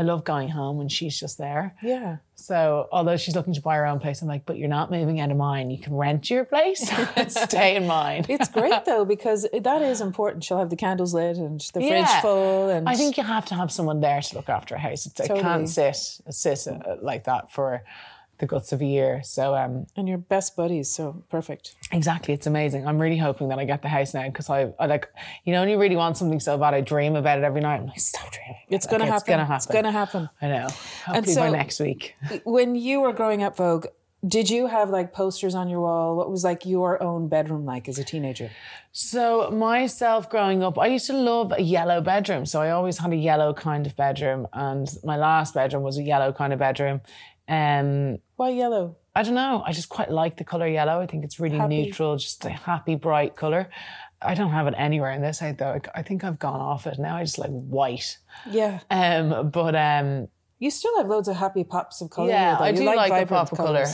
I 0.00 0.02
love 0.02 0.24
going 0.24 0.48
home 0.48 0.74
when 0.78 0.88
she's 0.88 1.16
just 1.24 1.36
there 1.36 1.64
Yeah. 1.82 2.16
so 2.34 2.88
although 2.96 3.18
she's 3.22 3.36
looking 3.36 3.54
to 3.54 3.60
buy 3.68 3.76
her 3.80 3.86
own 3.92 4.00
place 4.04 4.22
I'm 4.22 4.28
like 4.28 4.44
but 4.46 4.56
you're 4.58 4.74
not 4.78 4.90
moving 4.90 5.20
out 5.22 5.30
of 5.30 5.36
mine 5.36 5.70
you 5.70 5.78
can 5.84 5.94
rent 5.94 6.30
your 6.30 6.44
place 6.44 6.82
and 7.16 7.30
stay 7.48 7.76
in 7.76 7.86
mine 7.86 8.22
It's 8.28 8.48
great 8.58 8.84
though 8.86 9.04
because 9.04 9.40
that 9.68 9.82
is 9.82 10.00
important. 10.00 10.42
She'll 10.44 10.58
have 10.64 10.70
the 10.70 10.82
candles 10.86 11.12
lit 11.12 11.36
and 11.36 11.60
the 11.74 11.82
Yeah. 11.82 11.88
fridge 12.06 12.22
full, 12.22 12.68
and 12.70 12.88
I 12.88 12.94
think 13.00 13.16
you 13.18 13.24
have 13.36 13.44
to 13.50 13.54
have 13.60 13.70
someone 13.70 14.00
there 14.00 14.20
to 14.22 14.34
look 14.36 14.48
after 14.48 14.74
a 14.74 14.78
house. 14.78 15.02
It's, 15.06 15.14
Totally. 15.14 15.40
can't 15.42 15.68
sit 15.68 15.96
sit 16.30 16.60
uh, 16.68 16.96
like 17.10 17.24
that 17.30 17.50
for 17.52 17.82
the 18.40 18.46
guts 18.46 18.72
of 18.72 18.80
a 18.80 18.84
year. 18.84 19.20
So 19.22 19.54
um, 19.54 19.86
and 19.96 20.08
your 20.08 20.18
best 20.18 20.56
buddies. 20.56 20.90
So 20.90 21.22
perfect. 21.30 21.76
Exactly, 21.92 22.34
it's 22.34 22.46
amazing. 22.46 22.86
I'm 22.86 22.98
really 22.98 23.18
hoping 23.18 23.48
that 23.50 23.58
I 23.58 23.64
get 23.64 23.82
the 23.82 23.88
house 23.88 24.12
now 24.14 24.26
because 24.26 24.50
I, 24.50 24.72
I 24.78 24.86
like, 24.86 25.08
you 25.44 25.52
know, 25.52 25.60
when 25.60 25.68
you 25.68 25.78
really 25.78 25.96
want 25.96 26.16
something 26.16 26.40
so 26.40 26.58
bad, 26.58 26.74
I 26.74 26.80
dream 26.80 27.14
about 27.16 27.38
it 27.38 27.44
every 27.44 27.60
night. 27.60 27.80
I'm 27.80 27.86
like, 27.86 28.00
stop 28.00 28.30
dreaming. 28.32 28.56
It's 28.68 28.86
gonna 28.86 29.04
Okay, 29.04 29.10
happen. 29.12 29.16
It's 29.16 29.28
gonna 29.28 29.44
happen. 29.44 29.56
It's 29.56 29.66
gonna 29.66 29.92
happen. 29.92 30.28
I 30.42 30.48
know. 30.48 30.68
Hopefully 31.06 31.34
so- 31.34 31.40
by 31.42 31.50
next 31.50 31.78
week. 31.80 32.16
When 32.44 32.74
you 32.74 33.00
were 33.00 33.12
growing 33.12 33.42
up, 33.42 33.56
Vogue, 33.56 33.86
did 34.26 34.50
you 34.50 34.66
have 34.66 34.90
like 34.90 35.14
posters 35.14 35.54
on 35.54 35.70
your 35.70 35.80
wall? 35.80 36.14
What 36.14 36.30
was 36.30 36.44
like 36.44 36.66
your 36.66 37.02
own 37.02 37.28
bedroom 37.28 37.64
like 37.64 37.88
as 37.88 37.98
a 37.98 38.04
teenager? 38.04 38.50
So 38.92 39.50
myself 39.50 40.28
growing 40.28 40.62
up, 40.62 40.78
I 40.78 40.88
used 40.88 41.06
to 41.06 41.14
love 41.14 41.52
a 41.56 41.62
yellow 41.62 42.02
bedroom. 42.02 42.44
So 42.44 42.60
I 42.60 42.70
always 42.70 42.98
had 42.98 43.12
a 43.12 43.16
yellow 43.16 43.54
kind 43.54 43.86
of 43.86 43.96
bedroom, 43.96 44.46
and 44.52 44.88
my 45.04 45.16
last 45.16 45.54
bedroom 45.54 45.82
was 45.82 45.96
a 45.96 46.02
yellow 46.02 46.32
kind 46.32 46.52
of 46.52 46.58
bedroom. 46.58 47.00
Um, 47.48 48.18
Why 48.40 48.48
yellow? 48.48 48.96
I 49.14 49.22
don't 49.22 49.34
know. 49.34 49.62
I 49.66 49.72
just 49.72 49.90
quite 49.90 50.10
like 50.10 50.38
the 50.38 50.44
color 50.44 50.66
yellow. 50.66 50.98
I 50.98 51.06
think 51.06 51.24
it's 51.24 51.38
really 51.38 51.58
Happy. 51.58 51.84
neutral, 51.84 52.16
just 52.16 52.42
a 52.46 52.48
happy, 52.48 52.94
bright 52.94 53.36
color. 53.36 53.68
I 54.22 54.34
don't 54.34 54.48
have 54.52 54.66
it 54.66 54.72
anywhere 54.78 55.10
in 55.10 55.20
this 55.20 55.40
house 55.40 55.56
though. 55.58 55.72
I- 55.94 55.98
I 55.98 56.02
think 56.02 56.24
I've 56.24 56.38
gone 56.38 56.58
off 56.58 56.86
it 56.86 56.98
now. 56.98 57.16
I 57.18 57.24
just 57.24 57.38
like 57.38 57.50
white. 57.50 58.16
Yeah. 58.50 58.80
Um, 58.90 59.50
but 59.50 59.74
um, 59.76 60.28
You 60.58 60.70
still 60.70 60.96
have 60.96 61.06
loads 61.06 61.28
of 61.28 61.36
happy 61.36 61.64
pops 61.64 62.00
of 62.00 62.08
color. 62.08 62.30
Yeah, 62.30 62.56
here. 62.56 62.64
I 62.64 62.70
You 62.70 62.76
do 62.78 62.84
like, 62.84 63.10
a 63.10 63.14
vibrant 63.14 63.28
pop 63.28 63.52
of 63.52 63.58
color. 63.58 63.84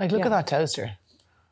Like, 0.00 0.10
look 0.10 0.18
Yeah. 0.18 0.26
at 0.26 0.30
that 0.30 0.46
toaster. 0.48 0.96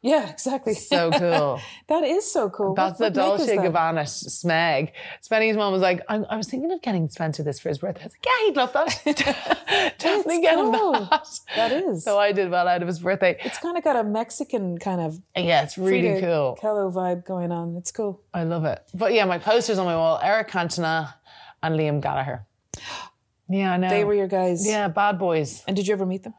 Yeah, 0.02 0.30
exactly. 0.30 0.72
So 0.72 1.10
cool. 1.10 1.60
that 1.88 2.04
is 2.04 2.30
so 2.32 2.48
cool. 2.48 2.74
That's 2.74 2.98
What- 2.98 3.12
the 3.12 3.20
what 3.20 3.38
make 3.40 3.48
is 3.50 3.54
Dolce? 3.54 3.68
Gabbana 3.68 4.02
Smeg. 4.04 4.92
Spenny's 5.22 5.56
mom 5.56 5.72
was 5.74 5.82
like, 5.82 6.00
I, 6.08 6.16
I 6.16 6.36
was 6.38 6.48
thinking 6.48 6.72
of 6.72 6.80
getting 6.80 7.08
Spencer 7.10 7.42
this 7.42 7.60
for 7.60 7.68
his 7.68 7.78
birthday. 7.78 8.00
I 8.00 8.04
was 8.04 8.12
like, 8.14 8.24
yeah, 8.24 8.46
he'd 8.46 8.56
love 8.56 8.72
that. 8.72 9.94
Definitely 9.98 10.40
get 10.40 10.58
him 10.58 10.72
cool. 10.72 10.92
that. 10.92 11.28
That 11.54 11.72
is. 11.72 12.02
So 12.02 12.18
I 12.18 12.32
did 12.32 12.50
well 12.50 12.66
out 12.66 12.80
of 12.80 12.88
his 12.88 12.98
birthday. 13.00 13.36
it's 13.44 13.58
kind 13.58 13.76
of 13.76 13.84
got 13.84 13.96
a 13.96 14.04
Mexican 14.04 14.78
kind 14.78 15.02
of 15.02 15.16
uh, 15.36 15.40
Yeah, 15.42 15.62
it's 15.64 15.76
really 15.76 16.12
Frida 16.12 16.20
cool. 16.26 16.58
Kahlo 16.62 16.92
vibe 16.92 17.26
going 17.26 17.52
on. 17.52 17.76
It's 17.76 17.92
cool. 17.92 18.22
I 18.32 18.44
love 18.44 18.64
it. 18.64 18.82
But 18.94 19.12
yeah, 19.12 19.26
my 19.26 19.38
posters 19.38 19.76
on 19.78 19.84
my 19.84 19.96
wall, 19.96 20.18
Eric 20.22 20.48
Cantona 20.48 21.12
and 21.62 21.74
Liam 21.78 22.00
Gallagher. 22.00 22.46
Yeah, 23.52 23.72
I 23.72 23.78
know. 23.78 23.88
They 23.88 24.04
were 24.04 24.14
your 24.14 24.28
guys. 24.28 24.64
yeah, 24.64 24.86
bad 24.86 25.18
boys. 25.18 25.64
And 25.66 25.74
did 25.74 25.88
you 25.88 25.92
ever 25.94 26.06
meet 26.06 26.22
them? 26.22 26.34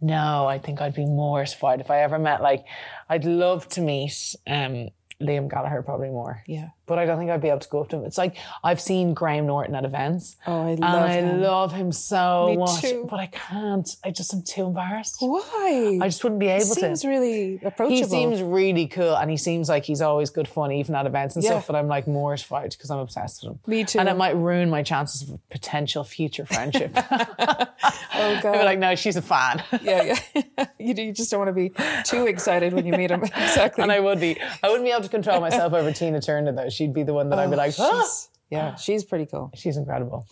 No, 0.00 0.46
I 0.46 0.58
think 0.58 0.80
I'd 0.80 0.94
be 0.94 1.06
mortified 1.06 1.80
if 1.80 1.90
I 1.90 2.00
ever 2.02 2.18
met 2.18 2.42
like 2.42 2.64
I'd 3.08 3.24
love 3.24 3.68
to 3.70 3.80
meet 3.80 4.34
um 4.46 4.88
Liam 5.18 5.48
Gallagher 5.50 5.80
probably 5.80 6.08
more. 6.10 6.42
Yeah. 6.46 6.68
But 6.84 6.98
I 6.98 7.06
don't 7.06 7.18
think 7.18 7.30
I'd 7.30 7.40
be 7.40 7.48
able 7.48 7.60
to 7.60 7.68
go 7.70 7.80
up 7.80 7.88
to 7.88 7.96
him. 7.96 8.04
It's 8.04 8.18
like 8.18 8.36
I've 8.62 8.80
seen 8.82 9.14
Graham 9.14 9.46
Norton 9.46 9.74
at 9.74 9.84
events. 9.86 10.36
Oh, 10.46 10.60
I 10.68 10.74
love 10.74 10.78
him. 10.78 10.84
and 10.84 10.94
I 11.04 11.12
him. 11.14 11.40
love 11.40 11.72
him 11.72 11.90
so 11.90 12.48
Me 12.48 12.56
much. 12.58 12.82
too. 12.82 13.06
But 13.10 13.20
I 13.20 13.26
can't. 13.28 13.88
I 14.04 14.10
just 14.10 14.34
am 14.34 14.42
too 14.42 14.66
embarrassed. 14.66 15.16
Why? 15.20 15.98
I 16.02 16.06
just 16.06 16.22
wouldn't 16.22 16.38
be 16.38 16.48
able 16.48 16.66
to. 16.66 16.74
seems 16.74 17.00
to. 17.00 17.08
really 17.08 17.54
approachable. 17.64 17.88
He 17.96 18.04
seems 18.04 18.42
really 18.42 18.86
cool 18.88 19.16
and 19.16 19.30
he 19.30 19.38
seems 19.38 19.70
like 19.70 19.84
he's 19.86 20.02
always 20.02 20.28
good 20.28 20.46
fun, 20.46 20.70
even 20.70 20.94
at 20.94 21.06
events 21.06 21.34
and 21.34 21.42
Yeah. 21.42 21.52
stuff. 21.52 21.66
But 21.68 21.76
I'm 21.76 21.88
like 21.88 22.06
mortified 22.06 22.70
because 22.72 22.90
I'm 22.90 22.98
obsessed 22.98 23.42
with 23.42 23.52
him. 23.54 23.58
Me 23.66 23.84
too. 23.84 23.98
And 23.98 24.10
it 24.10 24.18
might 24.18 24.36
ruin 24.36 24.68
my 24.68 24.82
chances 24.82 25.22
of 25.22 25.30
a 25.30 25.38
potential 25.50 26.04
future 26.04 26.44
friendship. 26.44 26.94
oh 28.16 28.40
god. 28.42 28.64
like, 28.64 28.78
no, 28.78 28.94
she's 28.94 29.16
a 29.16 29.22
fan. 29.22 29.62
yeah, 29.82 30.18
yeah. 30.34 30.66
you, 30.78 30.94
you 30.94 31.12
just 31.12 31.30
don't 31.30 31.40
want 31.40 31.48
to 31.48 31.52
be 31.52 31.72
too 32.04 32.26
excited 32.26 32.72
when 32.72 32.86
you 32.86 32.92
meet 32.92 33.10
him. 33.10 33.22
exactly. 33.22 33.82
And 33.82 33.92
I 33.92 34.00
would 34.00 34.20
be. 34.20 34.38
I 34.62 34.68
wouldn't 34.68 34.84
be 34.84 34.90
able 34.90 35.02
to 35.02 35.08
control 35.08 35.40
myself 35.40 35.72
over 35.72 35.92
Tina 35.92 36.20
Turner 36.20 36.52
though. 36.52 36.68
She'd 36.68 36.92
be 36.92 37.02
the 37.02 37.14
one 37.14 37.28
that 37.30 37.38
I'd 37.38 37.50
be 37.50 37.56
like, 37.56 37.74
ah. 37.78 38.08
Yeah, 38.50 38.76
she's 38.76 39.04
pretty 39.04 39.26
cool. 39.26 39.50
She's 39.54 39.76
incredible. 39.76 40.26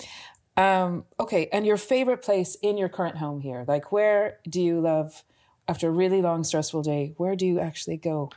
Um, 0.56 1.04
okay, 1.18 1.48
and 1.52 1.66
your 1.66 1.76
favorite 1.76 2.22
place 2.22 2.56
in 2.62 2.78
your 2.78 2.88
current 2.88 3.16
home 3.16 3.40
here? 3.40 3.64
Like, 3.66 3.90
where 3.90 4.38
do 4.48 4.60
you 4.60 4.80
love 4.80 5.24
after 5.66 5.88
a 5.88 5.90
really 5.90 6.22
long, 6.22 6.44
stressful 6.44 6.82
day? 6.82 7.14
Where 7.16 7.34
do 7.34 7.44
you 7.46 7.58
actually 7.58 7.96
go 7.96 8.30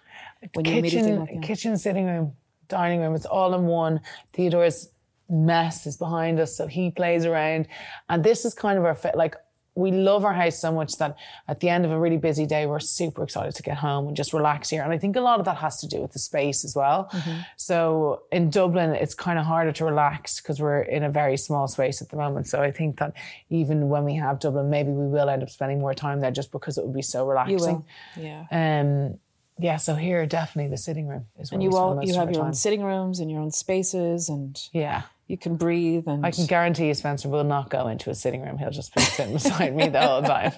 when 0.54 0.66
you 0.66 0.82
Kitchen, 0.82 1.28
in? 1.28 1.42
kitchen, 1.42 1.78
sitting 1.78 2.06
room, 2.06 2.34
dining 2.68 3.02
room. 3.02 3.14
It's 3.14 3.26
all 3.26 3.54
in 3.54 3.66
one. 3.66 4.02
Theodore's 4.34 4.90
mess 5.30 5.86
is 5.86 5.98
behind 5.98 6.40
us, 6.40 6.56
so 6.56 6.68
he 6.68 6.92
plays 6.92 7.26
around. 7.26 7.68
And 8.10 8.24
this 8.24 8.46
is 8.46 8.54
kind 8.54 8.78
of 8.78 8.86
our 8.86 8.96
fit. 8.96 9.16
Like 9.16 9.36
we 9.78 9.92
love 9.92 10.26
our 10.26 10.34
house 10.34 10.60
so 10.60 10.72
much 10.72 10.98
that 10.98 11.16
at 11.48 11.60
the 11.60 11.70
end 11.70 11.86
of 11.86 11.92
a 11.92 12.00
really 12.00 12.18
busy 12.18 12.48
day, 12.48 12.66
we're 12.66 12.80
super 12.80 13.22
excited 13.24 13.54
to 13.54 13.62
get 13.62 13.78
home 13.78 14.08
and 14.08 14.18
just 14.18 14.34
relax 14.34 14.72
here. 14.72 14.82
And 14.82 14.92
I 14.92 14.98
think 14.98 15.16
a 15.16 15.22
lot 15.22 15.40
of 15.40 15.46
that 15.46 15.58
has 15.58 15.80
to 15.82 15.88
do 15.88 16.02
with 16.02 16.14
the 16.14 16.20
space 16.20 16.66
as 16.66 16.76
well. 16.76 17.10
Mm-hmm. 17.12 17.40
So 17.58 18.24
in 18.32 18.50
Dublin, 18.50 18.96
it's 18.96 19.14
kind 19.14 19.38
of 19.38 19.46
harder 19.46 19.72
to 19.74 19.86
relax 19.86 20.42
because 20.42 20.60
we're 20.60 20.82
in 20.82 21.04
a 21.04 21.12
very 21.12 21.38
small 21.38 21.68
space 21.68 22.02
at 22.02 22.10
the 22.10 22.18
moment. 22.18 22.48
So 22.48 22.62
I 22.64 22.72
think 22.72 22.98
that 22.98 23.14
even 23.52 23.88
when 23.88 24.04
we 24.04 24.16
have 24.16 24.40
Dublin, 24.40 24.72
maybe 24.72 24.90
we 24.90 25.08
will 25.08 25.30
end 25.30 25.44
up 25.44 25.50
spending 25.52 25.80
more 25.80 25.94
time 25.94 26.22
there 26.22 26.32
just 26.32 26.52
because 26.52 26.80
it 26.80 26.84
would 26.84 26.96
be 26.96 27.04
so 27.04 27.28
relaxing. 27.28 27.86
Yeah. 28.16 28.46
Um, 28.52 29.20
yeah, 29.60 29.78
so 29.78 29.96
here 29.96 30.26
definitely 30.26 30.70
the 30.70 30.78
sitting 30.78 31.08
room 31.08 31.26
is 31.40 31.52
where 31.52 31.56
and 31.56 31.64
you 31.64 31.76
all 31.76 32.04
you 32.04 32.14
have 32.14 32.30
your 32.30 32.42
time. 32.42 32.48
own 32.48 32.54
sitting 32.54 32.84
rooms 32.84 33.20
and 33.20 33.32
your 33.32 33.42
own 33.42 33.52
spaces, 33.52 34.30
and 34.30 34.60
Yeah, 34.72 35.04
you 35.28 35.38
can 35.38 35.56
breathe. 35.58 36.08
And 36.08 36.26
I 36.26 36.32
can 36.32 36.46
guarantee 36.46 36.88
you, 36.88 36.94
Spencer 36.94 37.28
will 37.30 37.44
not 37.44 37.70
go 37.70 37.88
into 37.88 38.10
a 38.10 38.16
sitting 38.16 38.42
room. 38.42 38.58
He'll 38.58 38.72
just 38.72 38.94
be 38.96 39.02
sitting 39.02 39.34
beside 39.40 39.76
me 39.76 39.90
the 39.90 40.02
whole 40.02 40.22
time. 40.22 40.54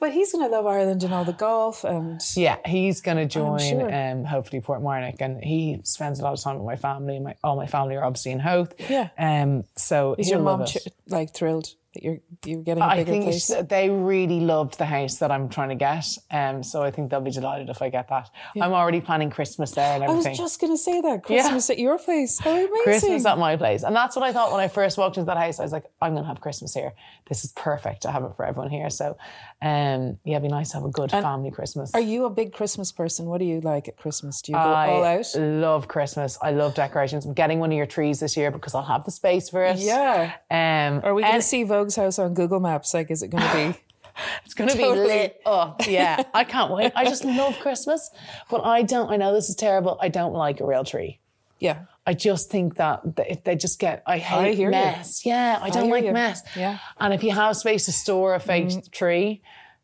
but 0.00 0.12
he's 0.12 0.32
going 0.32 0.44
to 0.48 0.54
love 0.54 0.66
Ireland 0.66 1.02
and 1.02 1.14
all 1.14 1.24
the 1.24 1.32
golf 1.32 1.84
and 1.84 2.20
Yeah, 2.36 2.58
he's 2.66 3.00
going 3.00 3.16
to 3.16 3.26
join 3.26 3.58
sure. 3.60 3.92
um, 3.94 4.24
hopefully 4.24 4.60
Portmarnock, 4.60 5.20
and 5.20 5.42
he 5.42 5.80
spends 5.84 6.20
a 6.20 6.24
lot 6.24 6.34
of 6.34 6.40
time 6.40 6.56
with 6.58 6.66
my 6.66 6.76
family. 6.76 7.18
My 7.20 7.36
all 7.42 7.56
my 7.56 7.66
family 7.66 7.96
are 7.96 8.04
obviously 8.04 8.32
in 8.32 8.38
Howth. 8.40 8.74
Yeah. 8.90 9.08
Um. 9.18 9.64
So 9.76 10.14
is 10.18 10.28
your 10.30 10.40
mom 10.40 10.66
ch- 10.66 10.78
like 11.08 11.32
thrilled 11.34 11.74
that 11.94 12.02
you're 12.02 12.18
you're 12.44 12.62
getting 12.62 12.82
a 12.82 12.86
I 12.86 12.96
bigger 12.96 13.10
think 13.10 13.24
place? 13.24 13.52
they 13.68 13.90
really 13.90 14.40
loved 14.40 14.78
the 14.78 14.86
house 14.86 15.16
that 15.18 15.30
I'm 15.30 15.48
trying 15.48 15.68
to 15.70 15.74
get. 15.74 16.06
Um. 16.30 16.62
So 16.62 16.82
I 16.82 16.90
think 16.90 17.10
they'll 17.10 17.20
be 17.20 17.30
delighted 17.30 17.68
if 17.68 17.82
I 17.82 17.88
get 17.90 18.08
that. 18.08 18.30
I'm 18.60 18.72
already 18.72 19.00
planning 19.00 19.30
Christmas 19.30 19.72
there 19.72 19.94
and 19.94 20.04
everything. 20.04 20.26
I 20.26 20.30
was 20.30 20.38
just 20.38 20.60
going 20.60 20.72
to 20.72 20.78
say 20.78 21.00
that 21.00 21.22
Christmas 21.22 21.68
at 21.70 21.78
your 21.78 21.98
place. 21.98 22.38
How 22.38 22.50
amazing! 22.56 22.82
Christmas 22.84 23.26
at 23.26 23.38
my 23.38 23.56
place. 23.56 23.82
And 23.82 23.94
that's 23.94 24.16
what 24.16 24.24
I 24.24 24.32
thought 24.32 24.52
when 24.52 24.60
I 24.60 24.68
first 24.68 24.98
walked 24.98 25.16
into 25.16 25.26
that 25.26 25.36
house. 25.36 25.60
I 25.60 25.62
was 25.62 25.72
like, 25.72 25.84
I'm 26.00 26.12
going 26.12 26.24
to 26.24 26.28
have 26.28 26.40
Christmas 26.40 26.74
here. 26.74 26.92
This 27.28 27.44
is 27.44 27.52
perfect 27.52 28.02
to 28.02 28.10
have 28.10 28.24
it 28.24 28.32
for 28.36 28.44
everyone 28.44 28.70
here. 28.70 28.90
So, 28.90 29.16
um, 29.60 30.18
yeah, 30.24 30.36
it'd 30.36 30.42
be 30.42 30.48
nice 30.48 30.70
to 30.70 30.76
have 30.78 30.84
a 30.84 30.90
good 30.90 31.10
family 31.10 31.50
Christmas. 31.50 31.94
Are 31.94 32.00
you 32.00 32.24
a 32.24 32.30
big 32.30 32.52
Christmas 32.52 32.90
person? 32.92 33.26
What 33.26 33.38
do 33.38 33.44
you 33.44 33.60
like 33.60 33.88
at 33.88 33.96
Christmas? 33.96 34.42
Do 34.42 34.52
you 34.52 34.56
go 34.56 34.62
all 34.62 35.04
I 35.04 35.18
out? 35.18 35.34
love 35.36 35.88
Christmas. 35.88 36.38
I 36.42 36.50
love 36.50 36.74
decorations. 36.74 37.24
I'm 37.24 37.32
getting 37.32 37.58
one 37.60 37.70
of 37.70 37.76
your 37.76 37.86
trees 37.86 38.20
this 38.20 38.36
year 38.36 38.50
because 38.50 38.74
I'll 38.74 38.82
have 38.82 39.04
the 39.04 39.10
space 39.10 39.48
for 39.48 39.64
it. 39.64 39.78
Yeah. 39.78 40.32
Um, 40.50 41.00
Are 41.04 41.14
we 41.14 41.22
going 41.22 41.32
to 41.32 41.34
and 41.36 41.44
see 41.44 41.64
Vogue's 41.82 41.96
house 41.96 42.18
on 42.18 42.34
Google 42.34 42.60
Maps? 42.60 42.94
Like, 42.94 43.10
is 43.10 43.22
it 43.22 43.28
going 43.28 43.44
to 43.44 43.54
be? 43.54 43.80
it's 44.44 44.54
going 44.54 44.70
to 44.70 44.76
be 44.76 44.82
Totally. 44.82 45.06
lit 45.06 45.40
up. 45.44 45.86
Yeah, 45.86 46.22
I 46.34 46.44
can't 46.44 46.72
wait. 46.72 46.92
I 46.94 47.04
just 47.04 47.24
love 47.24 47.58
Christmas, 47.60 48.10
but 48.50 48.64
I 48.64 48.82
don't. 48.82 49.10
I 49.10 49.16
know 49.16 49.32
this 49.32 49.48
is 49.48 49.56
terrible. 49.56 49.98
I 50.00 50.08
don't 50.08 50.32
like 50.32 50.60
a 50.60 50.66
real 50.66 50.84
tree. 50.84 51.20
yeah. 51.58 51.84
I 52.04 52.14
just 52.14 52.50
think 52.50 52.78
that 52.78 53.14
they, 53.14 53.40
they 53.44 53.54
just 53.54 53.78
get. 53.78 54.02
I 54.06 54.18
hate 54.18 54.58
you. 54.58 54.70
mess. 54.70 55.24
Yeah, 55.24 55.60
I 55.62 55.70
don't 55.70 55.84
hear 55.84 55.94
like 55.94 56.04
you. 56.04 56.12
mess. 56.12 56.42
Yeah. 56.56 56.78
and 56.98 57.14
if 57.14 57.22
you 57.22 57.30
have 57.30 57.56
space 57.56 57.84
to 57.84 57.92
store 57.92 58.34
a 58.34 58.40
fake 58.40 58.66
mm-hmm. 58.66 58.90
tree, 58.90 59.40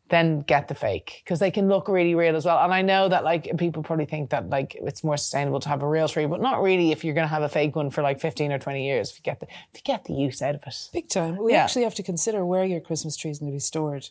then 0.09 0.41
get 0.41 0.67
the 0.67 0.75
fake 0.75 1.21
because 1.23 1.39
they 1.39 1.51
can 1.51 1.67
look 1.69 1.87
really 1.87 2.15
real 2.15 2.35
as 2.35 2.45
well. 2.45 2.59
And 2.63 2.73
I 2.73 2.81
know 2.81 3.07
that 3.09 3.23
like 3.23 3.57
people 3.57 3.83
probably 3.83 4.05
think 4.05 4.31
that 4.31 4.49
like 4.49 4.75
it's 4.75 5.03
more 5.03 5.17
sustainable 5.17 5.59
to 5.61 5.69
have 5.69 5.81
a 5.83 5.87
real 5.87 6.07
tree, 6.07 6.25
but 6.25 6.41
not 6.41 6.61
really 6.61 6.91
if 6.91 7.03
you're 7.05 7.13
going 7.13 7.25
to 7.27 7.33
have 7.33 7.43
a 7.43 7.49
fake 7.49 7.75
one 7.75 7.89
for 7.91 8.01
like 8.01 8.19
15 8.19 8.51
or 8.51 8.59
20 8.59 8.85
years. 8.85 9.11
If 9.11 9.17
you 9.19 9.23
get 9.23 9.39
the 9.39 9.47
if 9.47 9.75
you 9.75 9.81
get 9.83 10.05
the 10.05 10.13
use 10.13 10.41
out 10.41 10.55
of 10.55 10.63
it, 10.65 10.89
Big 10.93 11.09
time. 11.09 11.37
We 11.37 11.53
Yeah. 11.53 11.63
actually 11.63 11.83
have 11.83 11.95
to 11.95 12.03
consider 12.03 12.45
where 12.45 12.65
your 12.65 12.79
Christmas 12.81 13.15
tree 13.15 13.31
is 13.31 13.39
going 13.39 13.51
to 13.51 13.55
be 13.55 13.59
stored. 13.59 14.09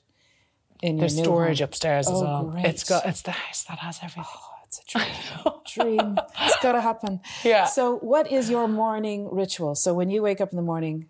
In 0.82 0.96
there's 0.98 1.14
your 1.16 1.22
new 1.22 1.24
storage 1.32 1.58
home. 1.58 1.64
upstairs 1.64 2.06
as 2.08 2.14
Oh, 2.18 2.22
well. 2.24 2.44
great. 2.44 2.64
It's 2.66 2.84
got 2.88 3.04
it's 3.04 3.22
the 3.22 3.32
house 3.32 3.64
that 3.64 3.78
has 3.80 3.98
everything. 4.02 4.24
Oh, 4.26 4.54
it's 4.64 4.80
a 4.80 4.98
dream. 4.98 5.96
dream. 5.98 6.18
It's 6.42 6.62
got 6.62 6.72
to 6.72 6.80
happen. 6.80 7.20
Yeah. 7.44 7.64
So, 7.66 7.96
what 7.96 8.30
is 8.30 8.48
your 8.48 8.68
morning 8.68 9.28
ritual? 9.32 9.74
So, 9.74 9.92
when 9.94 10.08
you 10.10 10.22
wake 10.22 10.40
up 10.40 10.50
in 10.50 10.56
the 10.56 10.62
morning, 10.62 11.06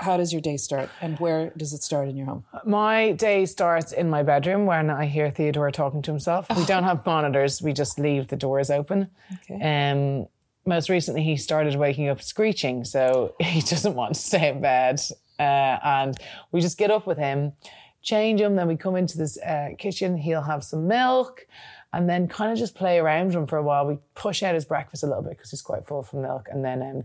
how 0.00 0.16
does 0.16 0.32
your 0.32 0.40
day 0.40 0.56
start, 0.56 0.90
and 1.00 1.18
where 1.18 1.52
does 1.56 1.72
it 1.72 1.82
start 1.82 2.08
in 2.08 2.16
your 2.16 2.26
home? 2.26 2.44
My 2.64 3.12
day 3.12 3.46
starts 3.46 3.92
in 3.92 4.08
my 4.08 4.22
bedroom 4.22 4.64
when 4.64 4.90
I 4.90 5.06
hear 5.06 5.30
Theodore 5.30 5.70
talking 5.72 6.02
to 6.02 6.10
himself. 6.10 6.46
We 6.56 6.64
don't 6.64 6.84
have 6.84 7.04
monitors; 7.04 7.60
we 7.60 7.72
just 7.72 7.98
leave 7.98 8.28
the 8.28 8.36
doors 8.36 8.70
open. 8.70 9.10
Okay. 9.50 9.90
Um, 9.90 10.28
most 10.66 10.88
recently, 10.88 11.24
he 11.24 11.36
started 11.36 11.74
waking 11.74 12.08
up 12.08 12.22
screeching, 12.22 12.84
so 12.84 13.34
he 13.40 13.60
doesn't 13.60 13.94
want 13.94 14.14
to 14.14 14.20
stay 14.20 14.50
in 14.50 14.60
bed, 14.60 15.00
uh, 15.38 15.78
and 15.82 16.16
we 16.52 16.60
just 16.60 16.78
get 16.78 16.90
up 16.92 17.06
with 17.06 17.18
him, 17.18 17.52
change 18.00 18.40
him. 18.40 18.54
Then 18.54 18.68
we 18.68 18.76
come 18.76 18.94
into 18.94 19.18
this 19.18 19.36
uh, 19.38 19.70
kitchen. 19.78 20.16
He'll 20.16 20.42
have 20.42 20.62
some 20.62 20.86
milk, 20.86 21.46
and 21.92 22.08
then 22.08 22.28
kind 22.28 22.52
of 22.52 22.58
just 22.58 22.76
play 22.76 22.98
around 22.98 23.28
with 23.28 23.36
him 23.36 23.46
for 23.48 23.56
a 23.56 23.62
while. 23.64 23.84
We 23.84 23.98
push 24.14 24.44
out 24.44 24.54
his 24.54 24.64
breakfast 24.64 25.02
a 25.02 25.06
little 25.06 25.22
bit 25.22 25.38
because 25.38 25.50
he's 25.50 25.62
quite 25.62 25.86
full 25.86 26.04
from 26.04 26.22
milk, 26.22 26.46
and 26.52 26.64
then 26.64 26.82
um, 26.82 27.02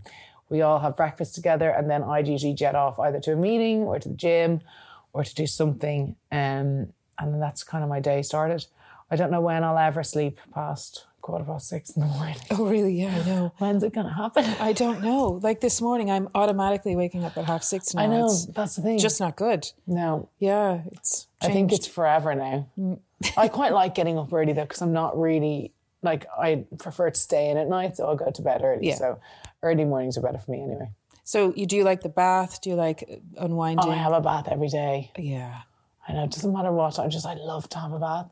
we 0.50 0.62
all 0.62 0.78
have 0.80 0.96
breakfast 0.96 1.34
together. 1.34 1.70
And 1.70 1.90
then 1.90 2.02
I'd 2.02 2.28
usually 2.28 2.54
jet 2.54 2.74
off 2.74 2.98
either 2.98 3.20
to 3.20 3.32
a 3.32 3.36
meeting 3.36 3.82
or 3.82 3.98
to 3.98 4.08
the 4.08 4.14
gym, 4.14 4.60
or 5.12 5.24
to 5.24 5.34
do 5.34 5.46
something. 5.46 6.16
Um, 6.32 6.92
and 7.18 7.32
then 7.32 7.40
that's 7.40 7.62
kind 7.62 7.84
of 7.84 7.90
my 7.90 8.00
day 8.00 8.22
started. 8.22 8.66
I 9.10 9.16
don't 9.16 9.30
know 9.30 9.40
when 9.40 9.62
I'll 9.62 9.78
ever 9.78 10.02
sleep 10.02 10.40
past 10.52 11.06
quarter 11.20 11.44
past 11.44 11.68
six 11.68 11.90
in 11.90 12.00
the 12.02 12.08
morning. 12.08 12.36
Oh, 12.50 12.66
really? 12.66 13.00
Yeah, 13.00 13.14
I 13.22 13.26
know. 13.28 13.52
When's 13.58 13.82
it 13.82 13.92
going 13.94 14.06
to 14.08 14.12
happen? 14.12 14.44
I 14.60 14.72
don't 14.72 15.00
know. 15.02 15.40
Like 15.42 15.60
this 15.60 15.80
morning, 15.80 16.10
I'm 16.10 16.28
automatically 16.34 16.96
waking 16.96 17.24
up 17.24 17.36
at 17.38 17.44
half 17.44 17.62
six 17.62 17.94
now. 17.94 18.02
I 18.02 18.06
know 18.06 18.26
It's 18.26 18.46
that's 18.46 18.76
the 18.76 18.82
thing. 18.82 18.98
just 18.98 19.20
not 19.20 19.36
good. 19.36 19.70
no, 19.86 20.28
Yeah, 20.38 20.82
it's. 20.92 21.28
I 21.40 21.48
think 21.50 21.72
it's 21.72 21.86
forever 21.86 22.34
now. 22.34 22.68
I 23.36 23.48
quite 23.48 23.72
like 23.72 23.94
getting 23.94 24.18
up 24.18 24.32
early 24.32 24.52
though 24.54 24.62
because 24.62 24.80
I'm 24.82 24.92
not 24.94 25.18
really 25.18 25.72
like 26.04 26.26
I 26.38 26.64
prefer 26.78 27.10
to 27.10 27.18
stay 27.18 27.50
in 27.50 27.56
at 27.56 27.68
night, 27.68 27.96
so 27.96 28.06
I'll 28.06 28.16
go 28.16 28.30
to 28.30 28.42
bed 28.42 28.60
early. 28.62 28.88
Yeah. 28.88 28.96
So 28.96 29.18
early 29.62 29.84
mornings 29.84 30.16
are 30.16 30.20
better 30.20 30.38
for 30.38 30.50
me 30.50 30.62
anyway. 30.62 30.90
So, 31.26 31.54
you 31.56 31.66
do 31.66 31.74
you 31.76 31.84
like 31.84 32.02
the 32.02 32.10
bath? 32.10 32.60
Do 32.60 32.68
you 32.70 32.76
like 32.76 33.02
uh, 33.10 33.44
unwinding? 33.44 33.86
Oh, 33.88 33.90
I 33.90 33.96
have 33.96 34.12
a 34.12 34.20
bath 34.20 34.46
every 34.50 34.68
day. 34.68 35.10
yeah. 35.16 35.62
I 36.06 36.12
know 36.12 36.24
it 36.24 36.32
doesn't 36.32 36.52
matter 36.52 36.70
what. 36.70 36.98
I 36.98 37.08
just 37.08 37.24
I 37.24 37.32
love 37.32 37.66
to 37.70 37.78
have 37.78 37.92
a 37.92 37.98
bath 37.98 38.26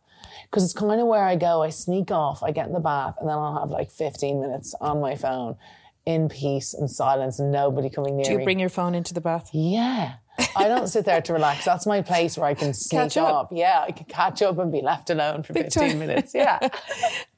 because 0.45 0.63
it's 0.63 0.75
kind 0.75 1.01
of 1.01 1.07
where 1.07 1.25
I 1.25 1.37
go. 1.37 1.63
I 1.63 1.71
sneak 1.71 2.11
off, 2.11 2.43
I 2.43 2.51
get 2.51 2.67
in 2.67 2.75
the 2.75 2.81
bath, 2.81 3.15
and 3.19 3.27
then 3.27 3.35
I'll 3.35 3.59
have 3.59 3.71
like 3.71 3.91
15 3.91 4.43
minutes 4.43 4.75
on 4.79 5.01
my 5.01 5.17
phone 5.17 5.57
in 6.05 6.29
peace 6.29 6.75
and 6.75 6.91
silence, 6.91 7.39
and 7.39 7.53
nobody 7.53 7.89
coming 7.91 8.17
near 8.17 8.25
Do 8.25 8.33
you 8.33 8.39
me. 8.39 8.45
bring 8.45 8.59
your 8.59 8.69
phone 8.69 8.95
into 8.95 9.15
the 9.15 9.21
bath? 9.21 9.51
Yeah. 9.53 10.15
I 10.57 10.67
don't 10.67 10.89
sit 10.89 11.05
there 11.05 11.21
to 11.21 11.33
relax. 11.35 11.65
That's 11.65 11.87
my 11.87 12.01
place 12.03 12.39
where 12.39 12.47
I 12.49 12.55
can 12.55 12.73
sneak 12.75 13.01
Catch 13.03 13.17
up. 13.19 13.51
Yeah, 13.53 13.85
I 13.87 13.93
can 13.93 14.07
catch 14.07 14.41
up 14.43 14.59
and 14.59 14.73
be 14.73 14.81
left 14.81 15.11
alone 15.11 15.43
for 15.43 15.53
15 15.53 15.91
time. 15.91 15.99
minutes. 15.99 16.35
Yeah. 16.35 16.59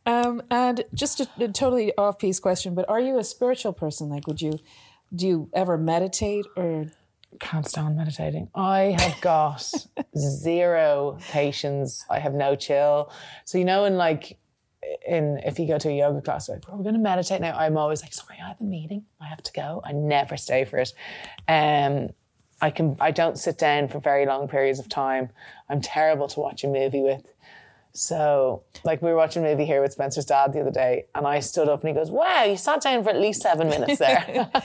Um, 0.07 0.43
and 0.51 0.85
just 0.93 1.19
a, 1.21 1.29
a 1.41 1.49
totally 1.49 1.91
off-piece 1.97 2.39
question, 2.39 2.75
but 2.75 2.87
are 2.91 3.01
you 3.01 3.19
a 3.19 3.25
spiritual 3.25 3.73
person? 3.73 4.11
Like, 4.11 4.27
would 4.27 4.43
you 4.43 4.59
do 5.15 5.27
you 5.27 5.51
ever 5.55 5.79
meditate 5.79 6.45
or? 6.57 6.91
Can't 7.41 7.67
stand 7.67 7.97
meditating. 7.97 8.51
I 8.55 8.95
have 8.99 9.19
got 9.23 9.65
zero 10.19 11.17
patience. 11.31 12.05
I 12.11 12.19
have 12.19 12.35
no 12.35 12.55
chill. 12.55 13.11
So, 13.47 13.57
you 13.57 13.65
know, 13.65 13.87
in 13.87 13.97
like, 13.97 14.37
in 15.07 15.39
if 15.45 15.59
you 15.59 15.67
go 15.67 15.79
to 15.79 15.89
a 15.89 15.97
yoga 15.97 16.21
class, 16.21 16.49
like, 16.49 16.67
we're 16.71 16.83
going 16.83 16.95
to 16.95 17.01
meditate 17.01 17.41
now. 17.41 17.57
I'm 17.57 17.77
always 17.77 18.03
like, 18.03 18.13
sorry, 18.15 18.39
I 18.43 18.49
have 18.49 18.61
a 18.61 18.65
meeting. 18.65 19.05
I 19.21 19.27
have 19.27 19.43
to 19.43 19.53
go. 19.53 19.83
I 19.85 19.93
never 19.93 20.37
stay 20.37 20.65
for 20.65 20.79
it. 20.79 20.93
Um, 21.49 22.11
I 22.61 22.71
can. 22.71 22.97
I 23.01 23.11
don't 23.11 23.39
sit 23.39 23.59
down 23.59 23.89
for 23.89 23.99
very 24.01 24.27
long 24.27 24.49
periods 24.49 24.79
of 24.79 24.89
time. 24.89 25.31
I'm 25.69 25.81
terrible 25.81 26.29
to 26.29 26.41
watch 26.41 26.65
a 26.65 26.69
movie 26.69 27.03
with. 27.03 27.23
So, 27.93 28.65
like, 28.85 29.03
we 29.03 29.11
were 29.11 29.17
watching 29.17 29.45
a 29.45 29.49
movie 29.49 29.65
here 29.65 29.81
with 29.81 29.93
Spencer's 29.93 30.25
dad 30.25 30.53
the 30.53 30.61
other 30.61 30.71
day, 30.71 31.07
and 31.15 31.27
I 31.27 31.41
stood 31.41 31.69
up 31.69 31.81
and 31.85 31.89
he 31.89 31.95
goes, 31.95 32.11
"Wow, 32.11 32.45
you 32.45 32.57
sat 32.57 32.81
down 32.81 33.05
for 33.05 33.11
at 33.11 33.21
least 33.21 33.43
seven 33.43 33.69
minutes 33.69 33.99
there." 33.99 34.51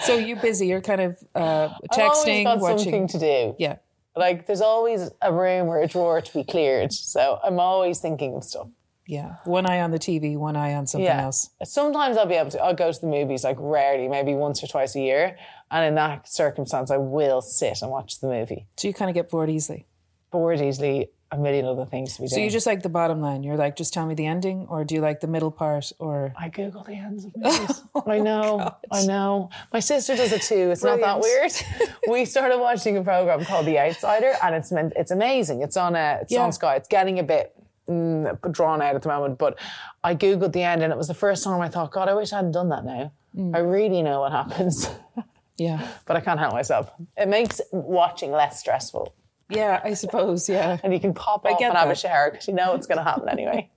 So 0.00 0.16
you're 0.16 0.40
busy. 0.40 0.66
You're 0.66 0.80
kind 0.80 1.00
of 1.00 1.18
uh, 1.34 1.68
I've 1.74 1.98
texting, 1.98 2.44
got 2.44 2.58
watching. 2.58 2.78
something 2.78 3.08
to 3.08 3.18
do. 3.18 3.56
Yeah. 3.58 3.76
Like, 4.16 4.46
there's 4.46 4.60
always 4.60 5.10
a 5.22 5.32
room 5.32 5.68
or 5.68 5.80
a 5.82 5.86
drawer 5.86 6.20
to 6.20 6.32
be 6.34 6.42
cleared. 6.42 6.92
So 6.92 7.38
I'm 7.44 7.60
always 7.60 8.00
thinking 8.00 8.34
of 8.34 8.44
stuff. 8.44 8.68
Yeah. 9.10 9.36
One 9.44 9.66
eye 9.66 9.80
on 9.80 9.90
the 9.90 9.98
TV, 9.98 10.36
one 10.36 10.54
eye 10.56 10.74
on 10.74 10.86
something 10.86 11.04
Yeah. 11.04 11.22
else. 11.24 11.50
Sometimes 11.64 12.16
I'll 12.16 12.26
be 12.26 12.36
able 12.36 12.50
to, 12.50 12.60
I'll 12.62 12.74
go 12.74 12.92
to 12.92 13.00
the 13.00 13.08
movies 13.08 13.42
like 13.42 13.56
rarely, 13.58 14.06
maybe 14.08 14.34
once 14.34 14.62
or 14.62 14.68
twice 14.68 14.94
a 14.94 15.00
year. 15.00 15.36
And 15.70 15.84
in 15.84 15.94
that 15.96 16.28
circumstance, 16.28 16.90
I 16.90 16.96
will 16.96 17.40
sit 17.42 17.82
and 17.82 17.90
watch 17.90 18.20
the 18.20 18.28
movie. 18.28 18.66
So 18.76 18.86
you 18.88 18.94
kind 18.94 19.10
of 19.10 19.14
get 19.14 19.28
bored 19.28 19.50
easily. 19.50 19.86
Bored 20.30 20.60
easily, 20.60 21.10
a 21.32 21.36
million 21.36 21.64
other 21.66 21.84
things 21.86 22.14
to 22.16 22.22
be 22.22 22.28
So 22.28 22.36
doing. 22.36 22.42
So 22.42 22.44
you 22.44 22.50
just 22.50 22.66
like 22.66 22.82
the 22.82 22.88
bottom 22.88 23.20
line. 23.20 23.42
You're 23.42 23.56
like, 23.56 23.74
just 23.76 23.92
tell 23.92 24.06
me 24.06 24.14
the 24.14 24.26
ending, 24.26 24.66
or 24.68 24.84
do 24.84 24.94
you 24.94 25.00
like 25.00 25.18
the 25.20 25.26
middle 25.26 25.50
part? 25.50 25.90
Or 25.98 26.32
I 26.38 26.48
Google 26.48 26.84
the 26.84 26.94
ends 26.94 27.24
of 27.24 27.36
movies. 27.36 27.82
Oh 27.96 28.04
I 28.06 28.18
know, 28.20 28.74
I 28.92 29.04
know. 29.06 29.50
My 29.72 29.80
sister 29.80 30.14
does 30.16 30.32
it 30.32 30.42
too. 30.42 30.70
It's 30.70 30.84
not 30.84 31.00
that 31.00 31.18
weird. 31.20 31.50
we 32.08 32.24
started 32.24 32.58
watching 32.58 32.96
a 32.96 33.02
program 33.02 33.44
called 33.44 33.66
The 33.66 33.78
Outsider, 33.80 34.34
and 34.42 34.54
it's 34.54 34.70
meant 34.70 34.92
it's 34.94 35.10
amazing. 35.10 35.62
It's 35.62 35.76
on 35.76 35.96
a 35.96 36.18
it's 36.22 36.32
Yeah. 36.32 36.42
on 36.42 36.52
Sky. 36.52 36.76
It's 36.76 36.88
getting 36.88 37.18
a 37.18 37.24
bit 37.24 37.54
mm, 37.90 38.52
drawn 38.52 38.80
out 38.80 38.94
at 38.94 39.02
the 39.02 39.08
moment, 39.08 39.38
but 39.38 39.58
I 40.04 40.14
googled 40.14 40.52
the 40.52 40.62
end, 40.62 40.82
and 40.82 40.92
it 40.92 40.96
was 40.96 41.08
the 41.08 41.14
first 41.14 41.42
time 41.44 41.60
I 41.60 41.68
thought, 41.68 41.90
God, 41.92 42.08
I 42.08 42.14
wish 42.14 42.32
I 42.32 42.36
hadn't 42.36 42.52
done 42.52 42.68
that 42.70 42.84
now. 42.84 43.12
I 43.54 43.58
really 43.58 44.02
know 44.02 44.20
what 44.20 44.32
happens, 44.32 44.88
yeah, 45.56 45.86
but 46.06 46.16
I 46.16 46.20
can't 46.20 46.40
help 46.40 46.52
myself. 46.54 46.90
It 47.16 47.28
makes 47.28 47.60
watching 47.72 48.32
less 48.32 48.58
stressful, 48.58 49.14
yeah, 49.48 49.80
I 49.84 49.94
suppose, 49.94 50.48
yeah. 50.48 50.78
and 50.84 50.92
you 50.92 50.98
can 51.00 51.14
pop 51.14 51.44
off 51.44 51.58
get 51.58 51.68
and 51.70 51.78
have 51.78 51.86
a 51.88 51.90
that. 51.90 51.98
shower 51.98 52.30
because 52.30 52.48
you 52.48 52.54
know 52.54 52.74
it's 52.74 52.86
going 52.86 52.98
to 52.98 53.04
happen 53.04 53.28
anyway. 53.36 53.70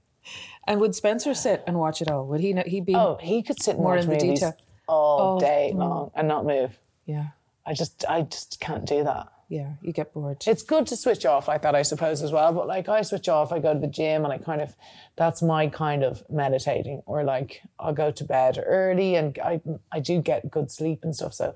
And 0.66 0.80
would 0.80 0.96
Spencer 0.96 1.34
sit 1.34 1.64
and 1.68 1.78
watch 1.78 2.02
it 2.02 2.10
all? 2.10 2.26
Would 2.28 2.40
he? 2.40 2.54
Know, 2.54 2.64
he'd 2.66 2.86
be. 2.86 2.96
Oh, 2.96 3.18
he 3.22 3.44
could 3.44 3.62
sit 3.62 3.78
More 3.78 3.98
in 3.98 4.08
the 4.10 4.18
detail. 4.18 4.56
all 4.88 5.36
Oh, 5.36 5.40
day 5.40 5.72
long 5.76 6.10
and 6.16 6.28
not 6.28 6.46
move. 6.46 6.80
Yeah, 7.06 7.28
I 7.66 7.74
just 7.74 8.06
I 8.08 8.22
just 8.22 8.60
can't 8.62 8.86
do 8.86 9.04
that. 9.04 9.28
Yeah. 9.54 9.74
You 9.84 9.94
get 9.94 10.12
bored. 10.16 10.44
It's 10.48 10.64
good 10.64 10.88
to 10.88 10.96
switch 10.96 11.28
off 11.28 11.48
like 11.48 11.62
that, 11.62 11.76
I 11.76 11.84
suppose, 11.84 12.24
as 12.24 12.32
well. 12.32 12.52
But 12.54 12.66
like 12.66 12.90
I 12.90 13.04
switch 13.04 13.30
off, 13.30 13.52
I 13.52 13.60
go 13.60 13.72
to 13.72 13.80
the 13.80 13.86
gym 13.86 14.24
and 14.24 14.34
I 14.34 14.40
kind 14.40 14.62
of 14.62 14.76
that's 15.16 15.44
my 15.44 15.68
kind 15.68 16.04
of 16.04 16.24
meditating. 16.28 17.04
Or 17.06 17.24
like 17.24 17.62
I'll 17.80 17.94
go 17.94 18.10
to 18.10 18.24
bed 18.24 18.62
early 18.66 19.14
and 19.14 19.38
I 19.38 19.62
I 19.92 20.00
do 20.00 20.24
get 20.24 20.50
good 20.50 20.72
sleep 20.72 21.02
and 21.04 21.16
stuff. 21.16 21.36
So 21.36 21.54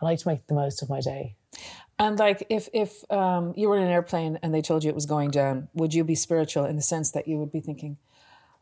I 0.00 0.04
like 0.04 0.18
to 0.18 0.28
make 0.28 0.44
the 0.48 0.54
most 0.54 0.82
of 0.82 0.90
my 0.90 1.00
day. 1.00 1.36
And 2.00 2.18
like, 2.18 2.44
if 2.50 2.68
if 2.72 3.08
um, 3.12 3.54
you 3.56 3.68
were 3.68 3.76
in 3.76 3.84
an 3.84 3.90
airplane 3.90 4.40
and 4.42 4.52
they 4.52 4.60
told 4.60 4.82
you 4.82 4.90
it 4.90 4.96
was 4.96 5.06
going 5.06 5.30
down, 5.30 5.68
would 5.72 5.94
you 5.94 6.02
be 6.02 6.16
spiritual 6.16 6.64
in 6.64 6.74
the 6.74 6.82
sense 6.82 7.12
that 7.12 7.28
you 7.28 7.38
would 7.38 7.52
be 7.52 7.60
thinking, 7.60 7.96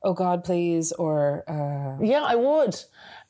"Oh 0.04 0.14
God, 0.14 0.44
please," 0.44 0.92
or 0.92 1.44
uh, 1.48 2.04
Yeah, 2.04 2.22
I 2.22 2.36
would. 2.36 2.76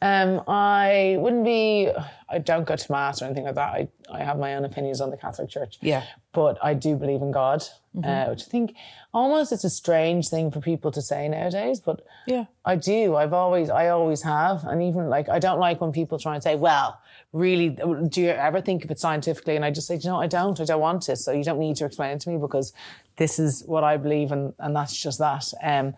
Um, 0.03 0.43
I 0.47 1.17
wouldn't 1.19 1.45
be. 1.45 1.91
I 2.29 2.39
don't 2.39 2.67
go 2.67 2.77
to 2.77 2.93
mass 2.93 3.23
or 3.23 3.27
anything 3.27 3.45
like 3.45 3.55
that. 3.55 3.73
I 3.73 3.89
I 4.13 4.23
have 4.23 4.39
my 4.39 4.55
own 4.57 4.65
opinions 4.65 5.01
on 5.01 5.11
the 5.11 5.17
Catholic 5.17 5.49
Church. 5.49 5.79
Yeah. 5.81 6.03
but 6.33 6.59
I 6.63 6.75
do 6.75 6.97
believe 6.97 7.23
in 7.23 7.31
God, 7.31 7.63
uh, 8.03 8.27
which 8.27 8.43
I 8.43 8.51
think 8.51 8.75
almost 9.15 9.53
it's 9.53 9.65
a 9.65 9.71
strange 9.71 10.29
thing 10.29 10.51
for 10.51 10.61
people 10.61 10.91
to 10.91 11.01
say 11.01 11.29
nowadays. 11.29 11.81
But 11.81 12.05
yeah, 12.27 12.47
I 12.65 12.75
do. 12.77 13.15
I've 13.17 13.33
always, 13.33 13.71
I 13.71 13.89
always 13.89 14.23
have, 14.23 14.65
and 14.65 14.83
even 14.83 15.09
like 15.09 15.29
I 15.29 15.39
don't 15.39 15.61
like 15.61 15.81
when 15.81 15.93
people 15.93 16.19
try 16.19 16.35
and 16.35 16.43
say, 16.43 16.57
"Well, 16.57 17.01
really, 17.33 17.69
do 18.15 18.21
you 18.21 18.31
ever 18.31 18.61
think 18.61 18.85
of 18.85 18.91
it 18.91 18.99
scientifically?" 18.99 19.57
And 19.57 19.65
I 19.65 19.71
just 19.71 19.87
say, 19.87 19.95
"You 19.97 20.11
know, 20.11 20.21
I 20.21 20.27
don't. 20.27 20.61
I 20.61 20.65
don't 20.65 20.81
want 20.81 21.09
it. 21.09 21.17
So 21.17 21.31
you 21.33 21.45
don't 21.45 21.61
need 21.61 21.77
to 21.77 21.87
explain 21.87 22.11
it 22.17 22.21
to 22.23 22.31
me 22.31 22.37
because 22.37 22.73
this 23.17 23.39
is 23.39 23.63
what 23.65 23.85
I 23.85 23.97
believe, 23.97 24.33
and 24.33 24.53
and 24.59 24.75
that's 24.77 24.95
just 25.07 25.19
that." 25.21 25.47
Um, 25.63 25.95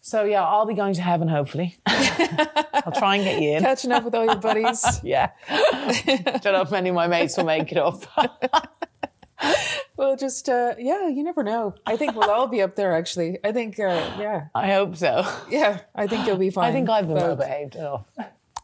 so 0.00 0.24
yeah, 0.24 0.44
I'll 0.44 0.66
be 0.66 0.74
going 0.74 0.94
to 0.94 1.02
heaven 1.02 1.28
hopefully. 1.28 1.76
I'll 1.86 2.92
try 2.92 3.16
and 3.16 3.24
get 3.24 3.42
you 3.42 3.52
in. 3.52 3.62
catching 3.62 3.92
up 3.92 4.04
with 4.04 4.14
all 4.14 4.24
your 4.24 4.36
buddies. 4.36 4.84
Yeah, 5.02 5.30
don't 5.46 6.44
know 6.44 6.62
if 6.62 6.72
any 6.72 6.90
of 6.90 6.94
my 6.94 7.06
mates 7.06 7.36
will 7.36 7.44
make 7.44 7.70
it 7.72 7.78
up. 7.78 8.02
well, 9.96 10.16
just 10.16 10.48
uh, 10.48 10.74
yeah, 10.78 11.08
you 11.08 11.22
never 11.22 11.42
know. 11.42 11.74
I 11.86 11.96
think 11.96 12.14
we'll 12.14 12.30
all 12.30 12.48
be 12.48 12.62
up 12.62 12.76
there. 12.76 12.92
Actually, 12.94 13.38
I 13.44 13.52
think 13.52 13.78
uh, 13.78 14.16
yeah, 14.18 14.48
I 14.54 14.72
hope 14.72 14.96
so. 14.96 15.26
yeah. 15.48 15.80
I 15.94 16.06
think 16.06 16.26
you'll 16.26 16.36
be 16.36 16.50
fine. 16.50 16.70
I 16.70 16.72
think 16.72 16.90
I've 16.90 17.06
been 17.06 17.16
well 17.16 17.36
behaved 17.36 17.76
enough. 17.76 18.06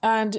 And 0.03 0.37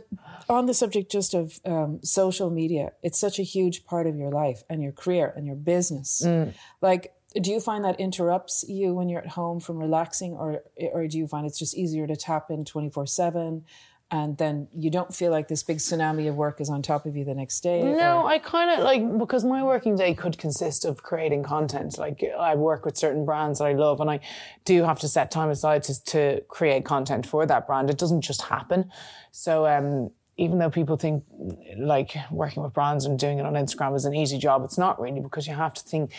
on 0.48 0.68
the 0.68 0.75
subject 0.75 1.12
just 1.12 1.34
of 1.34 1.60
um, 1.66 2.00
social 2.04 2.52
media, 2.52 2.92
it's 3.02 3.18
such 3.18 3.40
a 3.40 3.44
huge 3.44 3.84
part 3.86 4.06
of 4.06 4.16
your 4.16 4.30
life 4.30 4.62
and 4.70 4.84
your 4.84 4.92
career 4.92 5.34
and 5.36 5.48
your 5.48 5.56
business. 5.56 6.22
Mm. 6.24 6.54
Like, 6.82 7.14
do 7.42 7.51
you 7.51 7.60
find 7.60 7.84
that 7.86 8.00
interrupts 8.00 8.65
you 8.68 8.94
when 8.94 9.10
you're 9.10 9.22
at 9.22 9.27
home 9.27 9.60
from 9.60 9.77
relaxing, 9.77 10.34
or 10.34 10.63
or 10.94 11.08
do 11.08 11.18
you 11.18 11.27
find 11.27 11.46
it's 11.46 11.60
just 11.60 11.75
easier 11.75 12.08
to 12.08 12.15
tap 12.15 12.50
in 12.50 12.65
twenty 12.65 12.89
four 12.89 13.06
seven? 13.06 13.65
and 14.12 14.38
then 14.38 14.68
you 14.74 14.92
don't 14.92 15.13
feel 15.13 15.32
like 15.32 15.48
this 15.48 15.63
big 15.63 15.77
tsunami 15.77 16.30
of 16.30 16.36
work 16.36 16.62
is 16.62 16.70
on 16.70 16.82
top 16.82 17.06
of 17.08 17.15
you 17.15 17.25
the 17.25 17.34
next 17.34 17.62
day? 17.62 17.82
No, 17.82 18.22
or- 18.22 18.27
I 18.27 18.38
kind 18.38 18.70
of 18.70 18.84
like 18.84 19.18
because 19.18 19.44
my 19.44 19.63
working 19.63 19.96
day 19.96 20.13
could 20.13 20.38
consist 20.38 20.86
of 20.86 21.01
creating 21.01 21.44
content. 21.44 21.98
Like 21.98 22.24
I 22.38 22.56
work 22.56 22.86
with 22.86 22.98
certain 22.98 23.25
brands 23.25 23.60
that 23.60 23.65
I 23.65 23.74
love, 23.74 24.00
and 24.01 24.10
I 24.10 24.20
do 24.63 24.84
have 24.84 25.00
to 25.00 25.08
set 25.08 25.32
time 25.32 25.50
aside 25.50 25.84
to 25.84 26.04
to 26.06 26.42
create 26.48 26.86
content 26.86 27.25
for 27.25 27.46
that 27.46 27.65
brand. 27.65 27.89
It 27.89 27.98
doesn't 27.98 28.22
just 28.22 28.44
happen. 28.44 28.92
So 29.32 29.65
um, 29.65 30.12
even 30.38 30.60
though 30.60 30.70
people 30.70 30.98
think 30.98 31.24
like 31.77 32.15
working 32.30 32.62
with 32.62 32.74
brands 32.74 33.06
and 33.06 33.18
doing 33.18 33.39
it 33.39 33.46
on 33.46 33.54
Instagram 33.54 33.96
is 33.96 34.06
an 34.06 34.13
easy 34.13 34.38
job, 34.38 34.63
it's 34.63 34.77
not 34.77 35.01
really 35.01 35.20
because 35.20 35.48
you 35.48 35.56
have 35.56 35.74
to 35.74 35.82
think 35.84 36.12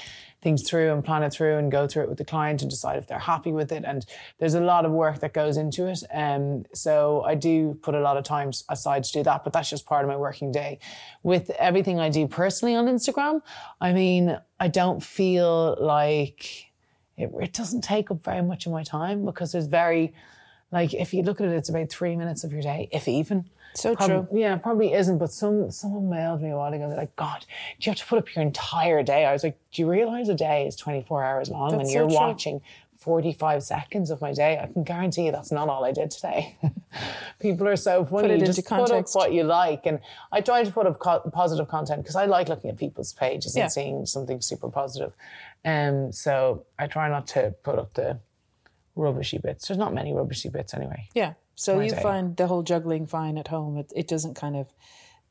things 0.47 0.63
through 0.63 0.93
and 0.93 1.05
plan 1.05 1.25
it 1.25 1.33
through 1.33 1.57
and 1.59 1.73
go 1.73 1.89
through 1.89 2.05
it 2.05 2.09
with 2.09 2.19
the 2.19 2.25
client 2.25 2.63
and 2.63 2.71
decide 2.71 2.97
if 2.97 3.09
they're 3.09 3.19
happy 3.19 3.51
with 3.51 3.73
it. 3.73 3.83
And 3.85 4.07
there's 4.39 4.55
a 4.55 4.61
lot 4.61 4.85
of 4.85 4.93
work 4.93 5.19
that 5.19 5.33
goes 5.33 5.57
into 5.57 5.89
it. 5.89 6.05
Um, 6.15 6.65
so 6.73 7.25
I 7.25 7.35
do 7.35 7.77
put 7.83 7.97
a 7.97 8.01
lot 8.01 8.17
of 8.17 8.23
time 8.23 8.53
aside 8.69 9.03
to 9.03 9.13
do 9.13 9.25
that, 9.25 9.43
but 9.43 9.53
that's 9.53 9.69
just 9.69 9.87
part 9.87 10.05
of 10.05 10.09
my 10.09 10.17
working 10.17 10.53
day. 10.53 10.79
With 11.25 11.51
everything 11.59 11.99
I 11.99 12.11
do 12.11 12.29
personally 12.29 12.77
on 12.77 12.87
Instagram, 12.87 13.43
I 13.81 13.93
mean, 13.93 14.39
I 14.61 14.69
don't 14.69 15.03
feel 15.03 15.77
like 15.81 16.67
it, 17.17 17.33
it 17.41 17.53
doesn't 17.53 17.83
take 17.83 18.13
up 18.13 18.23
very 18.23 18.43
much 18.43 18.67
of 18.67 18.73
my 18.73 18.85
time 18.85 19.25
because 19.25 19.51
there's 19.51 19.67
very, 19.67 20.15
like, 20.71 20.95
if 20.95 21.13
you 21.13 21.25
look 21.25 21.41
at 21.41 21.49
it, 21.49 21.55
it's 21.55 21.71
about 21.71 21.91
three 21.91 22.15
minutes 22.15 22.45
of 22.45 22.53
your 22.53 22.63
day, 22.63 22.89
if 22.93 23.09
even. 23.09 23.51
So 23.77 23.95
Prob- 23.95 24.09
true. 24.31 24.39
Yeah, 24.41 24.57
probably 24.57 24.93
isn't. 24.95 25.19
But 25.19 25.31
some 25.33 25.71
someone 25.71 26.09
mailed 26.09 26.43
me 26.43 26.51
a 26.51 26.57
while 26.57 26.73
ago. 26.73 26.89
They're 26.89 26.97
like, 26.99 27.15
God, 27.17 27.41
do 27.81 27.87
you 27.87 27.91
have 27.91 27.99
to 27.99 28.07
put 28.07 28.19
up 28.19 28.35
your 28.35 28.43
entire 28.43 29.03
day? 29.03 29.25
I 29.27 29.33
was 29.33 29.45
like, 29.45 29.59
Do 29.73 29.83
you 29.83 29.91
realize 29.91 30.29
a 30.29 30.35
day 30.35 30.67
is 30.67 30.77
24 30.77 31.23
hours 31.25 31.49
long 31.51 31.71
That's 31.71 31.81
and 31.83 31.89
so 31.89 31.95
you're 31.95 32.07
true. 32.09 32.15
watching 32.15 32.61
45 32.99 33.63
seconds 33.63 34.11
of 34.11 34.21
my 34.21 34.33
day? 34.33 34.59
I 34.63 34.67
can 34.73 34.83
guarantee 34.83 35.27
you 35.27 35.33
that's 35.33 35.53
not 35.53 35.69
all 35.69 35.85
I 35.85 35.93
did 35.93 36.11
today. 36.11 36.57
People 37.41 37.69
are 37.69 37.77
so 37.77 38.05
funny. 38.05 38.23
Put 38.23 38.31
it 38.31 38.35
You 38.41 38.47
into 38.47 38.53
just 38.55 38.67
put 38.69 38.81
up 38.81 38.89
context. 38.89 39.15
what 39.15 39.33
you 39.33 39.45
like. 39.45 39.85
And 39.87 40.01
I 40.33 40.41
try 40.41 40.65
to 40.65 40.71
put 40.73 40.87
up 40.87 40.99
co- 40.99 41.21
positive 41.33 41.69
content 41.69 42.03
because 42.03 42.17
I 42.17 42.25
like 42.27 42.49
looking 42.49 42.71
at 42.71 42.77
people's 42.79 43.13
pages 43.13 43.55
Yeah. 43.57 43.65
and 43.65 43.73
seeing 43.73 44.07
something 44.07 44.41
super 44.41 44.69
positive. 44.71 45.13
Um, 45.65 46.13
so 46.13 46.65
I 46.79 46.87
try 46.87 47.09
not 47.09 47.27
to 47.29 47.55
put 47.63 47.79
up 47.79 47.95
the 47.95 48.19
rubbishy 48.97 49.39
bits. 49.39 49.69
There's 49.69 49.79
not 49.79 49.93
many 49.93 50.13
rubbishy 50.15 50.49
bits 50.49 50.73
anyway. 50.73 51.09
Yeah. 51.15 51.35
So 51.57 51.81
you 51.81 51.91
day. 51.93 52.03
find 52.03 52.37
the 52.37 52.47
whole 52.47 52.63
juggling 52.63 53.07
fine 53.07 53.39
at 53.39 53.49
home. 53.49 53.77
It, 53.79 53.93
it 53.97 54.07
doesn't 54.09 54.35
kind 54.35 54.57
of, 54.57 54.69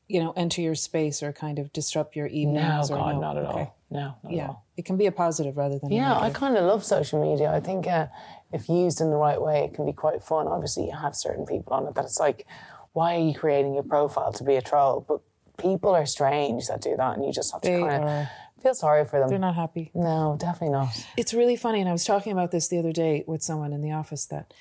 you 0.08 0.20
know, 0.20 0.32
enter 0.32 0.60
your 0.60 0.74
space 0.74 1.22
or 1.22 1.32
kind 1.32 1.58
of 1.58 1.72
disrupt 1.72 2.16
your 2.16 2.26
No, 2.26 2.32
evenings. 2.32 2.90
or 2.90 2.96
God, 2.96 3.14
no? 3.14 3.20
not 3.20 3.36
at 3.38 3.44
Okay. 3.44 3.60
all. 3.60 3.76
No, 3.90 4.00
not 4.00 4.16
at 4.24 4.32
Yeah. 4.32 4.46
all. 4.48 4.64
It 4.76 4.84
can 4.84 4.96
be 4.96 5.06
a 5.06 5.12
positive 5.12 5.56
rather 5.56 5.78
than 5.78 5.90
Yeah, 5.92 6.18
I 6.18 6.30
kind 6.30 6.56
of 6.56 6.64
love 6.64 6.84
social 6.84 7.20
media. 7.22 7.50
I 7.52 7.60
think 7.60 7.86
uh, 7.86 8.08
if 8.52 8.68
used 8.68 9.00
in 9.00 9.10
the 9.10 9.16
right 9.16 9.40
way, 9.40 9.64
it 9.64 9.74
can 9.74 9.86
be 9.86 9.92
quite 9.92 10.22
fun. 10.22 10.48
Obviously, 10.48 10.86
you 10.86 10.92
have 10.96 11.14
certain 11.14 11.46
people 11.46 11.72
on 11.72 11.86
it 11.86 11.94
that 11.94 12.04
it's 12.04 12.18
like, 12.20 12.46
why 12.92 13.14
are 13.16 13.20
you 13.20 13.34
creating 13.34 13.74
your 13.74 13.84
profile 13.84 14.32
to 14.32 14.42
be 14.44 14.56
a 14.56 14.62
troll? 14.62 15.04
But 15.06 15.20
people 15.58 15.90
are 15.94 16.06
strange 16.06 16.66
that 16.66 16.80
do 16.82 16.96
that, 16.96 17.16
and 17.16 17.24
you 17.24 17.32
just 17.32 17.52
have 17.52 17.62
to 17.62 17.70
They 17.70 17.80
kind 17.80 18.02
of 18.04 18.28
feel 18.62 18.74
sorry 18.74 19.04
for 19.04 19.20
them. 19.20 19.28
They're 19.28 19.38
not 19.38 19.54
happy. 19.54 19.90
no, 19.94 20.36
definitely 20.40 20.70
not. 20.70 20.88
It's 21.16 21.32
really 21.32 21.56
funny, 21.56 21.80
and 21.80 21.88
I 21.88 21.92
was 21.92 22.04
talking 22.04 22.32
about 22.32 22.50
this 22.50 22.66
the 22.68 22.78
other 22.78 22.92
day 22.92 23.22
with 23.26 23.42
someone 23.42 23.72
in 23.72 23.80
the 23.80 23.92
office 23.92 24.26
that 24.26 24.52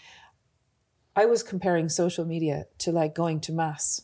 I 1.16 1.26
was 1.26 1.44
comparing 1.44 1.90
social 1.90 2.26
media 2.26 2.66
to 2.80 2.92
like 2.92 3.16
going 3.16 3.40
to 3.42 3.52
mass. 3.52 4.02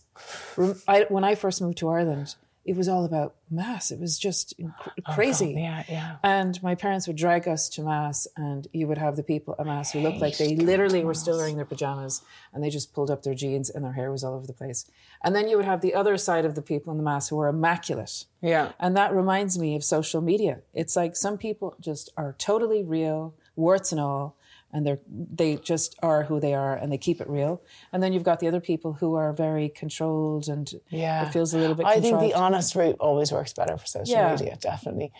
I, 0.87 1.05
when 1.09 1.23
I 1.23 1.35
first 1.35 1.61
moved 1.61 1.77
to 1.79 1.89
Ireland, 1.89 2.35
it 2.63 2.75
was 2.75 2.87
all 2.87 3.05
about 3.05 3.35
mass. 3.49 3.89
It 3.89 3.99
was 3.99 4.19
just 4.19 4.57
inc- 4.59 5.03
crazy. 5.15 5.55
Yeah, 5.57 5.83
yeah. 5.89 6.17
And 6.23 6.61
my 6.61 6.75
parents 6.75 7.07
would 7.07 7.15
drag 7.15 7.47
us 7.47 7.67
to 7.69 7.81
mass, 7.81 8.27
and 8.37 8.67
you 8.71 8.87
would 8.87 8.99
have 8.99 9.15
the 9.15 9.23
people 9.23 9.55
at 9.57 9.65
mass 9.65 9.91
who 9.91 9.99
looked 9.99 10.19
like 10.19 10.37
they 10.37 10.55
literally 10.55 11.03
were 11.03 11.15
still 11.15 11.37
wearing 11.37 11.55
their 11.55 11.65
pajamas, 11.65 12.21
and 12.53 12.63
they 12.63 12.69
just 12.69 12.93
pulled 12.93 13.09
up 13.09 13.23
their 13.23 13.33
jeans, 13.33 13.69
and 13.69 13.83
their 13.83 13.93
hair 13.93 14.11
was 14.11 14.23
all 14.23 14.35
over 14.35 14.45
the 14.45 14.53
place. 14.53 14.85
And 15.23 15.35
then 15.35 15.47
you 15.49 15.57
would 15.57 15.65
have 15.65 15.81
the 15.81 15.95
other 15.95 16.17
side 16.17 16.45
of 16.45 16.53
the 16.53 16.61
people 16.61 16.91
in 16.91 16.97
the 16.97 17.03
mass 17.03 17.29
who 17.29 17.37
were 17.37 17.47
immaculate. 17.47 18.25
Yeah. 18.41 18.73
And 18.79 18.95
that 18.95 19.13
reminds 19.13 19.57
me 19.57 19.75
of 19.75 19.83
social 19.83 20.21
media. 20.21 20.59
It's 20.73 20.95
like 20.95 21.15
some 21.15 21.39
people 21.39 21.75
just 21.79 22.11
are 22.15 22.35
totally 22.37 22.83
real, 22.83 23.33
warts 23.55 23.91
and 23.91 23.99
all, 23.99 24.37
and 24.73 24.85
they're 24.85 24.99
they 25.09 25.57
just 25.57 25.95
are 26.01 26.23
who 26.23 26.39
they 26.39 26.53
are 26.53 26.75
and 26.75 26.91
they 26.91 26.97
keep 26.97 27.21
it 27.21 27.29
real. 27.29 27.61
And 27.91 28.01
then 28.01 28.13
you've 28.13 28.23
got 28.23 28.39
the 28.39 28.47
other 28.47 28.61
people 28.61 28.93
who 28.93 29.15
are 29.15 29.33
very 29.33 29.69
controlled 29.69 30.47
and 30.47 30.71
Yeah. 30.89 31.25
it 31.27 31.33
feels 31.33 31.53
a 31.53 31.57
little 31.57 31.75
bit 31.75 31.85
I 31.85 31.99
think 31.99 32.19
the 32.19 32.33
honest 32.33 32.75
route 32.75 32.97
always 32.99 33.31
works 33.31 33.53
better 33.53 33.77
for 33.77 33.85
social 33.85 34.15
Yeah. 34.15 34.31
media, 34.31 34.57
definitely. 34.61 35.11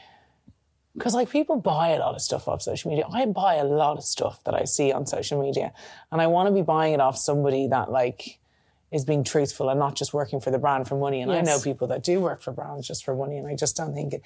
Because 0.94 1.14
like 1.14 1.30
people 1.30 1.56
buy 1.58 1.90
a 1.90 2.00
lot 2.00 2.16
of 2.16 2.22
stuff 2.22 2.48
off 2.48 2.62
social 2.62 2.90
media. 2.92 3.06
I 3.12 3.26
buy 3.26 3.56
a 3.56 3.64
lot 3.64 3.98
of 3.98 4.04
stuff 4.04 4.44
that 4.44 4.54
I 4.54 4.66
see 4.66 4.92
on 4.92 5.06
social 5.06 5.42
media, 5.42 5.72
and 6.12 6.22
I 6.22 6.28
want 6.28 6.48
to 6.48 6.54
be 6.54 6.62
buying 6.64 6.94
it 6.94 7.00
off 7.00 7.18
somebody 7.18 7.68
that 7.68 7.90
like 7.92 8.40
is 8.92 9.06
being 9.06 9.24
truthful 9.24 9.70
and 9.70 9.80
not 9.80 9.96
just 9.96 10.14
working 10.14 10.42
for 10.42 10.52
the 10.52 10.60
brand 10.60 10.86
for 10.86 10.98
money. 10.98 11.22
And 11.22 11.32
I 11.32 11.40
know 11.42 11.60
people 11.60 11.88
that 11.88 12.04
do 12.04 12.20
work 12.20 12.42
for 12.42 12.52
brands 12.52 12.86
just 12.86 13.06
for 13.06 13.16
money, 13.16 13.38
and 13.38 13.48
I 13.48 13.56
just 13.56 13.78
don't 13.78 13.94
think 13.94 14.14
it, 14.16 14.22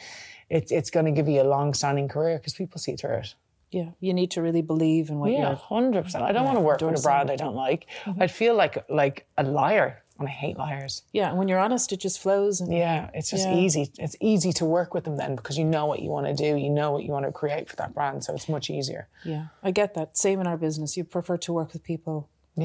it 0.49 0.71
it's 0.71 0.89
going 0.89 1.05
to 1.05 1.11
give 1.11 1.27
you 1.27 1.39
a 1.39 1.43
long-standing 1.43 2.07
career 2.07 2.39
because 2.39 2.55
people 2.55 2.79
see 2.79 2.95
through 2.95 3.17
it. 3.17 3.35
Yeah, 3.77 3.89
you 4.05 4.13
need 4.19 4.31
to 4.35 4.41
really 4.41 4.61
believe 4.73 5.05
in 5.11 5.17
what 5.19 5.31
Yeah, 5.31 5.41
you're 5.47 5.55
hundred 5.55 6.03
percent. 6.05 6.23
I 6.23 6.31
don't 6.33 6.45
want 6.49 6.57
to 6.61 6.65
work 6.69 6.79
with 6.81 6.99
a 6.99 7.03
brand 7.07 7.29
I 7.29 7.35
don't 7.43 7.55
like. 7.67 7.81
Mm-hmm. 8.05 8.21
I'd 8.21 8.31
feel 8.41 8.55
like 8.63 8.75
like 8.89 9.17
a 9.37 9.43
liar, 9.43 9.89
and 10.17 10.27
I 10.29 10.31
hate 10.43 10.57
liars. 10.65 10.93
Yeah, 11.17 11.27
and 11.29 11.37
when 11.39 11.47
you're 11.49 11.59
honest, 11.67 11.91
it 11.95 11.99
just 12.07 12.17
flows. 12.23 12.61
And 12.61 12.71
Yeah, 12.73 13.09
it's 13.17 13.29
just 13.35 13.47
Yeah. 13.47 13.63
easy. 13.63 13.83
It's 14.05 14.15
easy 14.31 14.51
to 14.59 14.65
work 14.77 14.93
with 14.95 15.03
them 15.03 15.17
then 15.17 15.35
because 15.35 15.57
you 15.61 15.65
know 15.75 15.85
what 15.91 15.99
you 16.03 16.09
want 16.15 16.25
to 16.31 16.33
do, 16.47 16.51
you 16.65 16.69
know 16.79 16.89
what 16.93 17.03
you 17.05 17.11
want 17.11 17.25
to 17.25 17.31
create 17.41 17.65
for 17.69 17.75
that 17.81 17.91
brand, 17.97 18.23
so 18.23 18.33
it's 18.33 18.47
much 18.55 18.69
easier. 18.77 19.03
yeah, 19.33 19.45
I 19.67 19.71
get 19.71 19.89
that. 19.95 20.17
Same 20.25 20.39
in 20.41 20.47
our 20.47 20.57
business. 20.67 20.95
You 20.97 21.03
prefer 21.03 21.37
to 21.45 21.51
work 21.59 21.69
with 21.73 21.83
people, 21.83 22.17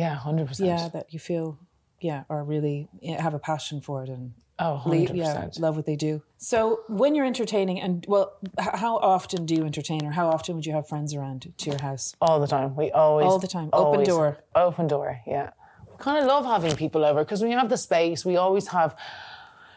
Yeah, 0.03 0.15
hundred 0.29 0.47
percent. 0.49 0.69
yeah, 0.69 0.89
that 0.97 1.07
you 1.15 1.19
feel, 1.19 1.59
yeah, 2.01 2.25
are 2.31 2.43
really 2.45 2.89
have 3.19 3.35
a 3.35 3.39
passion 3.39 3.81
for 3.81 4.03
it 4.03 4.09
and 4.09 4.33
Oh, 4.63 4.83
le- 4.85 4.95
100%. 4.97 5.15
yeah, 5.17 5.49
love 5.59 5.75
what 5.77 5.87
they 5.87 5.97
do. 5.97 6.21
So 6.37 6.81
when 6.87 7.15
you're 7.15 7.25
entertaining, 7.25 7.81
and 7.81 8.05
well, 8.07 8.35
how 8.59 8.97
often 8.99 9.47
do 9.47 9.55
you 9.55 9.65
entertain, 9.65 10.05
or 10.05 10.11
how 10.11 10.29
often 10.29 10.55
would 10.57 10.67
you 10.67 10.75
have 10.75 10.87
friends 10.87 11.15
around 11.15 11.51
to 11.57 11.71
your 11.71 11.81
house? 11.81 12.15
All 12.21 12.39
the 12.41 12.47
time. 12.47 12.77
We 12.77 12.91
always 12.91 13.25
All 13.25 13.39
the 13.39 13.47
time. 13.49 13.71
Open 13.73 14.05
door. 14.05 14.37
Open 14.55 14.87
door. 14.87 15.21
Yeah. 15.27 15.51
We 15.91 15.97
kind 15.97 16.19
of 16.19 16.27
love 16.27 16.45
having 16.45 16.77
people 16.77 17.07
over 17.07 17.25
because 17.25 17.43
we 17.43 17.53
have 17.53 17.71
the 17.71 17.79
space. 17.79 18.23
We 18.23 18.37
always 18.37 18.69
have 18.69 18.95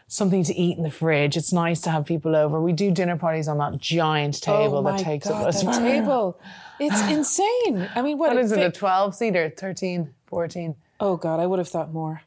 something 0.07 0.43
to 0.43 0.53
eat 0.53 0.77
in 0.77 0.83
the 0.83 0.91
fridge. 0.91 1.37
It's 1.37 1.53
nice 1.53 1.79
to 1.81 1.89
have 1.89 2.05
people 2.05 2.35
over. 2.35 2.59
We 2.61 2.73
do 2.73 2.91
dinner 2.91 3.15
parties 3.17 3.47
on 3.47 3.57
that 3.59 3.77
giant 3.77 4.41
oh 4.47 4.63
table 4.63 4.77
oh 4.79 4.83
that 4.91 4.99
takes 4.99 5.27
God, 5.29 5.47
up 5.47 5.53
that 5.63 5.73
table! 5.79 6.39
It's 6.79 7.01
insane. 7.09 7.89
I 7.95 8.01
mean, 8.01 8.17
what, 8.17 8.29
What 8.31 8.37
it 8.37 8.43
is 8.45 8.51
it? 8.51 8.59
A 8.59 8.69
12 8.71 9.15
seater? 9.15 9.53
13, 9.55 10.13
14? 10.27 10.75
Oh 11.03 11.17
God, 11.17 11.39
I 11.41 11.45
would 11.45 11.59
have 11.59 11.67
thought 11.67 11.91
more. 11.93 12.21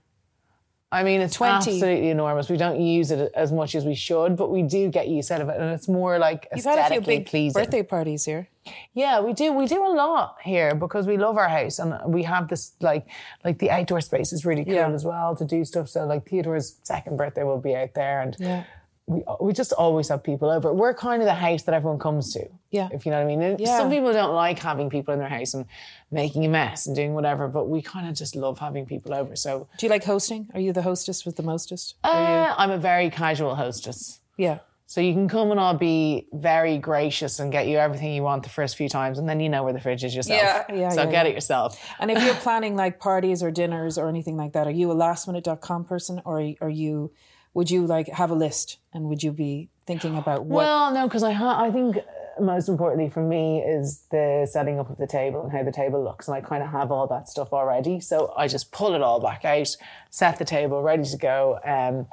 I 0.93 1.03
mean, 1.03 1.21
it's 1.21 1.35
20. 1.35 1.53
absolutely 1.53 2.11
enormous. 2.11 2.49
We 2.49 2.57
don't 2.57 2.81
use 2.81 3.11
it 3.11 3.33
as 3.35 3.51
much 3.51 3.75
as 3.75 3.85
we 3.85 3.95
should, 3.95 4.37
but 4.37 4.51
we 4.53 4.63
do 4.63 4.89
get 4.89 5.09
use 5.09 5.31
out 5.31 5.41
of 5.41 5.49
it, 5.49 5.57
and 5.59 5.71
it's 5.73 5.89
more 5.89 6.19
like 6.19 6.47
You've 6.55 6.65
had 6.65 6.73
a 6.73 6.75
few 6.77 6.83
aesthetically 6.85 7.17
big 7.19 7.27
pleasing. 7.27 7.61
birthday 7.63 7.83
parties 7.83 8.25
here. 8.25 8.49
Yeah, 8.95 9.21
we 9.21 9.33
do. 9.33 9.53
We 9.53 9.67
do 9.67 9.85
a 9.85 9.89
lot 9.95 10.37
here 10.45 10.75
because 10.75 11.07
we 11.07 11.17
love 11.17 11.37
our 11.39 11.49
house, 11.49 11.79
and 11.81 11.95
we 12.07 12.23
have 12.25 12.49
this 12.49 12.73
like 12.81 13.07
like 13.45 13.59
the 13.59 13.71
outdoor 13.71 14.01
space 14.01 14.33
is 14.33 14.45
really 14.45 14.65
cool 14.65 14.75
Yeah. 14.75 14.91
as 14.91 15.05
well 15.05 15.35
to 15.37 15.45
do 15.45 15.65
stuff. 15.65 15.89
So 15.89 16.05
like 16.05 16.29
Theodore's 16.29 16.77
second 16.85 17.17
birthday 17.17 17.43
will 17.45 17.61
be 17.61 17.75
out 17.75 17.95
there, 17.95 18.21
and 18.21 18.37
Yeah. 18.39 18.65
We 19.07 19.23
we 19.41 19.53
just 19.53 19.73
always 19.73 20.09
have 20.09 20.23
people 20.23 20.51
over. 20.51 20.73
We're 20.73 20.95
kind 20.95 21.23
of 21.23 21.27
the 21.27 21.35
house 21.35 21.63
that 21.65 21.75
everyone 21.75 21.99
comes 21.99 22.33
to. 22.35 22.49
Yeah. 22.71 22.89
if 22.93 23.07
you 23.07 23.13
know 23.13 23.25
what 23.25 23.33
I 23.33 23.37
mean. 23.37 23.57
Yeah. 23.59 23.79
Some 23.79 23.91
people 23.91 24.13
don't 24.13 24.35
like 24.35 24.59
having 24.59 24.91
people 24.91 25.15
in 25.15 25.21
their 25.21 25.29
house 25.29 25.55
and 25.55 25.65
making 26.11 26.45
a 26.45 26.49
mess 26.49 26.87
and 26.87 26.95
doing 26.95 27.15
whatever, 27.15 27.49
but 27.49 27.69
we 27.69 27.81
kind 27.81 28.07
of 28.09 28.15
just 28.15 28.37
love 28.37 28.59
having 28.59 28.85
people 28.85 29.15
over. 29.15 29.35
So 29.37 29.69
Do 29.79 29.87
you 29.87 29.91
like 29.91 30.05
hosting? 30.05 30.49
Are 30.53 30.61
you 30.61 30.73
the 30.73 30.83
hostess 30.83 31.25
with 31.25 31.37
the 31.37 31.43
mostest? 31.43 31.95
Uh, 32.05 32.55
I'm 32.57 32.71
a 32.71 32.79
very 32.79 33.09
casual 33.09 33.55
hostess. 33.55 34.21
Yeah. 34.37 34.59
So 34.89 35.01
you 35.01 35.15
can 35.15 35.29
come 35.29 35.51
and 35.51 35.59
I'll 35.59 35.77
be 35.77 36.29
very 36.33 36.79
gracious 36.79 37.41
and 37.41 37.51
get 37.51 37.67
you 37.67 37.77
everything 37.79 38.13
you 38.13 38.23
want 38.23 38.45
the 38.45 38.49
first 38.51 38.77
few 38.77 38.89
times, 38.89 39.19
and 39.19 39.29
then 39.29 39.41
you 39.41 39.49
know 39.49 39.65
where 39.65 39.73
the 39.73 39.81
fridge 39.81 40.05
is 40.05 40.15
yourself. 40.15 40.41
Yeah, 40.41 40.65
yeah, 40.75 40.89
So 40.91 41.03
yeah, 41.03 41.11
get 41.11 41.27
yeah. 41.27 41.31
it 41.31 41.35
yourself. 41.35 41.85
And 41.99 42.09
if 42.11 42.23
you're 42.23 42.35
planning 42.47 42.77
like 42.77 43.01
parties 43.01 43.43
or 43.43 43.51
dinners 43.51 43.99
or 43.99 44.09
anything 44.09 44.37
like 44.37 44.53
that, 44.53 44.67
are 44.69 44.71
you 44.71 44.91
a 44.93 44.95
lastminute.com 44.95 45.87
person 45.87 46.23
or 46.25 46.37
are 46.61 46.69
you, 46.71 47.11
would 47.57 47.71
you 47.71 47.87
like 47.87 48.09
have 48.09 48.31
a 48.31 48.35
list 48.35 48.77
and 48.93 49.07
would 49.09 49.23
you 49.23 49.33
be 49.33 49.71
thinking 49.87 50.15
about 50.15 50.45
what? 50.45 50.59
Well, 50.59 50.93
no, 50.93 51.09
because 51.09 51.23
I 51.23 51.33
ha- 51.33 51.59
I 51.59 51.71
think 51.71 51.97
uh, 51.97 52.43
most 52.43 52.69
importantly 52.69 53.09
for 53.09 53.23
me 53.23 53.61
is 53.63 54.05
the 54.11 54.47
setting 54.49 54.79
up 54.79 54.91
of 54.91 54.99
the 54.99 55.07
table 55.07 55.43
and 55.43 55.51
how 55.51 55.63
the 55.63 55.73
table 55.73 56.05
looks, 56.05 56.29
and 56.29 56.37
I 56.37 56.43
kind 56.43 56.63
of 56.63 56.69
have 56.69 56.93
all 56.93 57.07
that 57.07 57.31
stuff 57.31 57.55
already. 57.55 57.99
So 57.99 58.35
I 58.37 58.47
just 58.47 58.73
pull 58.73 58.95
it 58.95 59.01
all 59.01 59.21
back 59.21 59.47
out, 59.47 59.75
set 60.11 60.39
the 60.39 60.45
table 60.45 60.83
ready 60.83 61.05
to 61.05 61.17
go. 61.17 61.59
Um, 61.65 62.07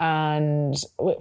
and 0.00 0.74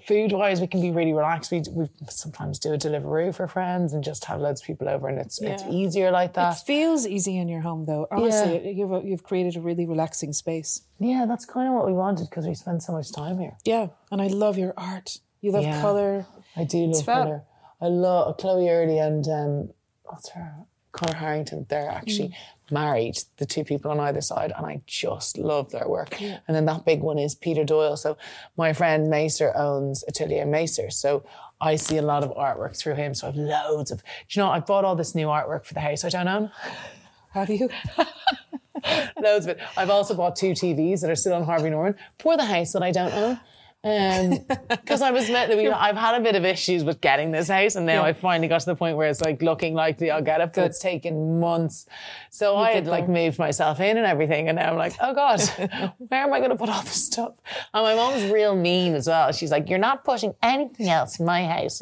food 0.08 0.32
wise, 0.32 0.62
we 0.62 0.68
can 0.68 0.80
be 0.82 0.89
really 0.89 1.12
relaxed. 1.12 1.52
We, 1.52 1.63
we 1.72 1.88
sometimes 2.10 2.58
do 2.60 2.72
a 2.72 2.78
delivery 2.78 3.32
for 3.34 3.46
friends 3.48 3.92
and 3.94 4.02
just 4.04 4.24
have 4.26 4.39
loads 4.39 4.62
of 4.62 4.68
people 4.68 4.88
over, 4.88 5.10
and 5.10 5.20
it's 5.20 5.42
it's 5.42 5.63
easier 5.70 6.12
like 6.12 6.34
that. 6.34 6.56
it 6.56 6.65
feels 6.65 7.06
easy 7.06 7.38
in 7.38 7.50
your 7.50 7.60
home 7.62 7.84
though. 7.86 8.08
Honestly, 8.10 8.72
you've, 8.72 9.06
you've 9.06 9.24
created 9.24 9.58
a 9.58 9.62
really 9.62 9.86
relaxing 9.86 10.32
space. 10.32 10.82
Yeah, 10.98 11.26
that's 11.28 11.46
kind 11.46 11.68
of 11.68 11.74
what 11.74 11.86
we 11.86 11.94
wanted 11.94 12.30
because 12.30 12.48
we 12.48 12.56
spend 12.56 12.82
so 12.82 12.94
much 12.94 13.12
time 13.12 13.38
here. 13.38 13.58
Yeah. 13.65 13.88
And 14.12 14.22
I 14.22 14.28
love 14.28 14.58
your 14.58 14.74
art. 14.78 15.18
You 15.42 15.52
love 15.52 15.63
Yeah. 15.63 15.82
color. 15.82 16.26
I 16.56 16.63
do 16.63 16.86
love 16.86 17.06
colour. 17.06 17.44
I 17.82 17.88
love 17.88 18.38
Chloe 18.38 18.70
Early 18.70 18.98
and 18.98 19.28
um, 19.28 19.70
what's 20.04 20.30
her 20.30 20.54
Conor 20.91 21.15
Harrington. 21.15 21.65
They're 21.69 21.89
actually 21.89 22.30
mm. 22.30 22.71
married, 22.71 23.19
the 23.38 23.45
two 23.45 23.63
people 23.63 23.91
on 23.91 23.99
either 23.99 24.21
side, 24.21 24.52
and 24.56 24.65
I 24.65 24.82
just 24.88 25.38
love 25.38 25.71
their 25.71 25.88
work. 25.88 26.19
And 26.21 26.56
then 26.56 26.65
that 26.65 26.86
big 26.86 27.02
one 27.02 27.19
is 27.19 27.36
Peter 27.36 27.63
Doyle. 27.63 27.97
So 27.97 28.17
my 28.58 28.73
friend 28.73 29.08
Macer 29.08 29.56
owns 29.56 30.04
Atelier 30.08 30.45
Macer. 30.45 30.91
So 30.91 31.23
I 31.62 31.75
see 31.75 31.97
a 31.97 32.02
lot 32.02 32.23
of 32.23 32.32
artwork 32.32 32.78
through 32.78 32.95
him. 32.95 33.13
So 33.13 33.28
I've 33.28 33.36
loads 33.36 33.91
of, 33.91 34.02
do 34.02 34.06
you 34.32 34.41
know, 34.41 34.49
I've 34.49 34.65
bought 34.65 34.86
all 34.86 34.95
this 34.95 35.13
new 35.15 35.28
artwork 35.28 35.65
for 35.65 35.73
the 35.73 35.82
house 35.82 36.04
I 36.04 36.10
don't 36.10 36.28
own. 36.28 36.52
Have 37.32 37.49
you? 37.49 37.69
loads 39.21 39.45
of 39.45 39.49
it. 39.49 39.60
I've 39.78 39.89
also 39.89 40.15
bought 40.15 40.36
two 40.36 40.52
TVs 40.52 41.02
that 41.02 41.12
are 41.12 41.15
still 41.15 41.34
on 41.34 41.43
Harvey 41.43 41.69
Norman 41.69 41.95
for 42.17 42.38
the 42.38 42.45
house 42.45 42.71
that 42.73 42.82
I 42.82 42.91
don't 42.91 43.13
own. 43.13 43.39
Um, 43.82 44.39
because 44.70 45.02
I 45.02 45.12
was 45.12 45.30
meant 45.30 45.52
to 45.52 45.58
be, 45.58 45.70
I've 45.70 45.96
had 45.96 46.20
a 46.20 46.24
bit 46.24 46.36
of 46.36 46.44
issues 46.44 46.84
with 46.84 47.00
getting 47.00 47.32
this 47.32 47.48
house, 47.48 47.76
and 47.76 47.86
now 47.86 48.02
Yeah. 48.02 48.10
I 48.10 48.13
finally 48.13 48.50
got 48.50 48.60
to 48.60 48.65
the 48.65 48.76
point 48.76 48.98
where 48.98 49.08
it's 49.08 49.22
like 49.22 49.42
looking 49.42 49.74
likely 49.74 50.12
I'll 50.12 50.22
get 50.22 50.42
it, 50.42 50.52
but 50.54 50.65
it's 50.65 50.80
taken 50.80 51.39
months. 51.39 51.86
So 52.30 52.58
I 52.58 52.72
had 52.72 52.88
like 52.88 53.08
moved 53.08 53.39
myself 53.39 53.80
in 53.80 53.98
and 53.98 54.06
everything, 54.06 54.50
and 54.50 54.58
now 54.58 54.72
I'm 54.72 54.78
like, 54.78 54.96
oh 55.00 55.13
god, 55.13 55.42
where 55.98 56.24
am 56.24 56.34
I 56.34 56.39
going 56.39 56.50
to 56.52 56.58
put 56.58 56.70
all 56.70 56.82
this 56.82 57.06
stuff? 57.06 57.36
And 57.74 57.84
my 57.86 57.96
mom's 57.96 58.30
real 58.32 58.56
mean 58.56 58.96
as 58.96 59.08
well. 59.08 59.32
She's 59.32 59.52
like, 59.52 59.70
you're 59.70 59.80
not 59.80 60.04
putting 60.04 60.34
anything 60.44 60.89
else 60.89 61.20
in 61.20 61.26
my 61.26 61.46
house. 61.46 61.82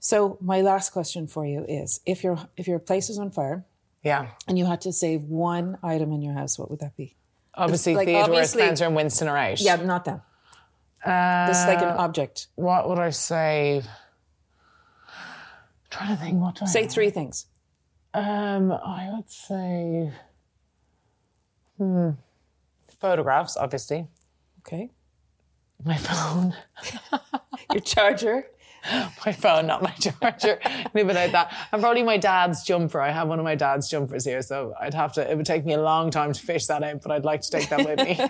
So 0.00 0.36
my 0.42 0.60
last 0.60 0.90
question 0.90 1.26
for 1.26 1.46
you 1.46 1.64
is: 1.66 2.00
if 2.04 2.22
your 2.22 2.38
if 2.58 2.68
your 2.68 2.78
place 2.78 3.08
is 3.08 3.18
on 3.18 3.30
fire 3.30 3.64
Yeah, 4.02 4.28
and 4.46 4.58
you 4.58 4.66
had 4.66 4.82
to 4.82 4.92
save 4.92 5.22
one 5.22 5.78
item 5.82 6.12
in 6.12 6.20
your 6.20 6.34
house, 6.34 6.58
what 6.58 6.70
would 6.70 6.80
that 6.80 6.96
be? 6.96 7.16
obviously 7.56 7.94
like, 7.94 8.06
Theodore, 8.06 8.24
obviously- 8.24 8.62
Spencer, 8.62 8.84
and 8.84 8.96
Winston 8.96 9.28
are 9.28 9.36
out. 9.38 9.60
Yeah, 9.60 9.76
not 9.76 10.04
them. 10.04 10.20
This 11.04 11.58
is 11.58 11.66
like 11.66 11.82
an 11.82 11.96
object. 11.96 12.48
What 12.54 12.88
would 12.88 12.98
I 12.98 13.10
save? 13.10 13.86
trying 15.90 16.16
to 16.16 16.22
think. 16.22 16.40
What 16.40 16.56
do 16.56 16.64
I 16.64 16.68
Say 16.68 16.86
three 16.88 17.10
things. 17.10 17.46
Um, 18.12 18.72
I 18.72 19.10
would 19.12 19.28
say, 19.30 20.12
hmm, 21.78 22.10
photographs, 23.00 23.56
obviously. 23.56 24.06
Okay. 24.60 24.90
My 25.84 25.96
phone, 25.96 26.54
Your 27.72 27.80
charger. 27.80 28.46
my 29.26 29.32
phone, 29.32 29.66
not 29.66 29.82
my 29.82 29.90
charger. 29.92 30.58
Leave 30.94 31.08
it 31.08 31.14
like 31.14 31.32
that. 31.32 31.52
And 31.72 31.82
probably 31.82 32.02
my 32.02 32.16
dad's 32.16 32.62
jumper. 32.62 33.00
I 33.00 33.10
have 33.10 33.28
one 33.28 33.38
of 33.38 33.44
my 33.44 33.54
dad's 33.56 33.88
jumpers 33.90 34.24
here, 34.24 34.42
so 34.42 34.74
I'd 34.80 34.94
have 34.94 35.12
to. 35.14 35.28
It 35.30 35.36
would 35.36 35.46
take 35.46 35.64
me 35.64 35.74
a 35.74 35.82
long 35.82 36.10
time 36.10 36.32
to 36.32 36.40
fish 36.40 36.66
that 36.66 36.82
out, 36.82 37.02
but 37.02 37.10
I'd 37.10 37.24
like 37.24 37.40
to 37.42 37.50
take 37.50 37.68
that 37.68 37.84
with 37.84 37.98
me. 37.98 38.20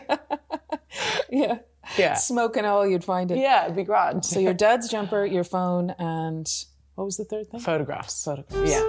Yeah. 1.28 1.58
Yeah, 1.96 2.14
Smoke 2.14 2.57
and 2.57 2.66
all, 2.66 2.87
you'd 2.87 3.04
find 3.04 3.30
it. 3.30 3.38
yeah, 3.38 3.64
it'd 3.64 3.76
be 3.76 3.85
grand. 3.85 4.24
So 4.24 4.40
your 4.40 4.54
dad's 4.54 4.88
jumper, 4.88 5.24
your 5.24 5.44
phone, 5.44 5.90
and 5.98 6.46
what 6.96 7.04
was 7.04 7.16
the 7.16 7.24
third 7.24 7.48
thing? 7.50 7.61
photographs. 7.61 8.24
Photographs. 8.24 8.70
Yeah. 8.70 8.83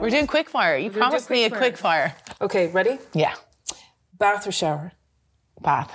We're 0.00 0.10
doing 0.10 0.26
quick 0.28 0.48
fire. 0.48 0.76
You 0.76 0.90
promised 0.90 1.30
me 1.30 1.44
a 1.44 1.48
quick 1.48 1.60
quick 1.60 1.76
fire. 1.78 2.14
Okay, 2.40 2.68
ready? 2.68 2.98
Yeah. 3.12 3.34
Bath 4.18 4.46
or 4.46 4.52
shower? 4.52 4.92
Bath. 5.60 5.90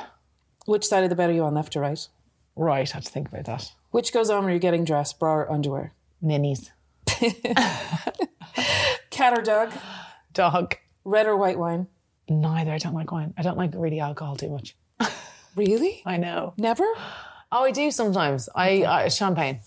Which 0.66 0.86
side 0.86 1.04
of 1.06 1.10
the 1.10 1.16
bed 1.16 1.30
are 1.30 1.34
you 1.34 1.44
on, 1.44 1.54
left 1.54 1.76
or 1.78 1.82
right? 1.82 2.08
Right, 2.58 2.90
I 2.92 2.94
had 2.94 3.06
to 3.06 3.12
think 3.12 3.30
about 3.30 3.46
that. 3.46 3.72
Which 3.92 4.12
goes 4.12 4.30
on 4.30 4.44
when 4.44 4.52
you're 4.52 4.60
getting 4.60 4.84
dressed, 4.84 5.18
bra 5.20 5.34
or 5.36 5.52
underwear? 5.52 5.94
Ninnies. 6.22 6.72
Cat 9.10 9.38
or 9.38 9.42
dog? 9.42 9.72
Dog. 10.34 10.76
Red 11.06 11.26
or 11.28 11.38
white 11.38 11.58
wine? 11.58 11.88
Neither. 12.30 12.72
I 12.72 12.78
don't 12.78 12.94
like 12.94 13.12
wine. 13.12 13.34
I 13.38 13.42
don't 13.42 13.58
like 13.58 13.72
really 13.76 14.00
alcohol 14.00 14.36
too 14.36 14.50
much. 14.50 14.76
Really? 15.56 16.02
I 16.06 16.16
know. 16.16 16.54
Never? 16.58 16.86
Oh, 17.52 17.66
I 17.66 17.72
do 17.72 17.92
sometimes. 17.92 18.48
I 18.56 18.84
uh, 18.84 19.10
champagne. 19.10 19.60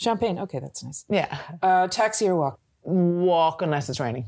Champagne. 0.00 0.40
Okay, 0.40 0.58
that's 0.58 0.82
nice. 0.82 1.04
Yeah. 1.08 1.38
Uh, 1.62 1.86
taxi 1.86 2.26
or 2.26 2.34
walk? 2.34 2.60
Walk 2.82 3.62
unless 3.62 3.88
it's 3.88 4.00
raining. 4.00 4.26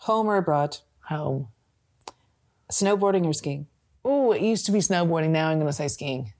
Home 0.00 0.26
or 0.26 0.36
abroad? 0.36 0.78
Home. 1.08 1.48
Snowboarding 2.72 3.24
or 3.24 3.32
skiing? 3.32 3.68
Oh, 4.04 4.32
it 4.32 4.42
used 4.42 4.66
to 4.66 4.72
be 4.72 4.80
snowboarding. 4.80 5.30
Now 5.30 5.48
I'm 5.48 5.58
going 5.58 5.68
to 5.68 5.72
say 5.72 5.86
skiing. 5.86 6.32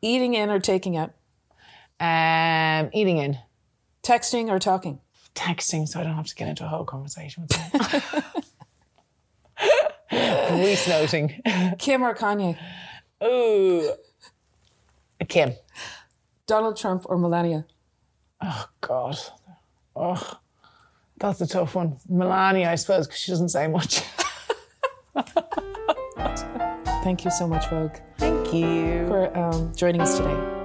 Eating 0.00 0.32
in 0.32 0.48
or 0.50 0.58
taking 0.58 0.96
out? 0.96 1.12
Um, 2.00 2.88
eating 2.94 3.18
in. 3.18 3.38
Texting 4.02 4.48
or 4.48 4.58
talking? 4.58 5.00
Texting, 5.34 5.86
so 5.86 6.00
I 6.00 6.04
don't 6.04 6.14
have 6.14 6.26
to 6.26 6.34
get 6.34 6.48
into 6.48 6.64
a 6.64 6.68
whole 6.68 6.84
conversation 6.84 7.42
with 7.42 7.52
someone. 8.02 8.24
Voice 10.56 10.88
noting. 10.88 11.40
Kim 11.78 12.02
or 12.02 12.14
Kanye? 12.14 12.56
Ooh. 13.22 13.92
Kim. 15.28 15.52
Donald 16.46 16.76
Trump 16.76 17.04
or 17.06 17.18
Melania? 17.18 17.66
Oh, 18.42 18.66
God. 18.80 19.18
Oh, 19.94 20.40
that's 21.18 21.40
a 21.40 21.46
tough 21.46 21.74
one. 21.74 21.96
Melania, 22.08 22.70
I 22.70 22.74
suppose, 22.76 23.06
because 23.06 23.20
she 23.20 23.30
doesn't 23.30 23.50
say 23.50 23.66
much. 23.66 24.00
Thank 27.04 27.24
you 27.24 27.30
so 27.30 27.46
much, 27.46 27.68
Vogue, 27.70 27.96
Thank 28.18 28.52
you. 28.52 29.06
for 29.08 29.36
um, 29.36 29.74
joining 29.74 30.00
us 30.00 30.16
today. 30.18 30.59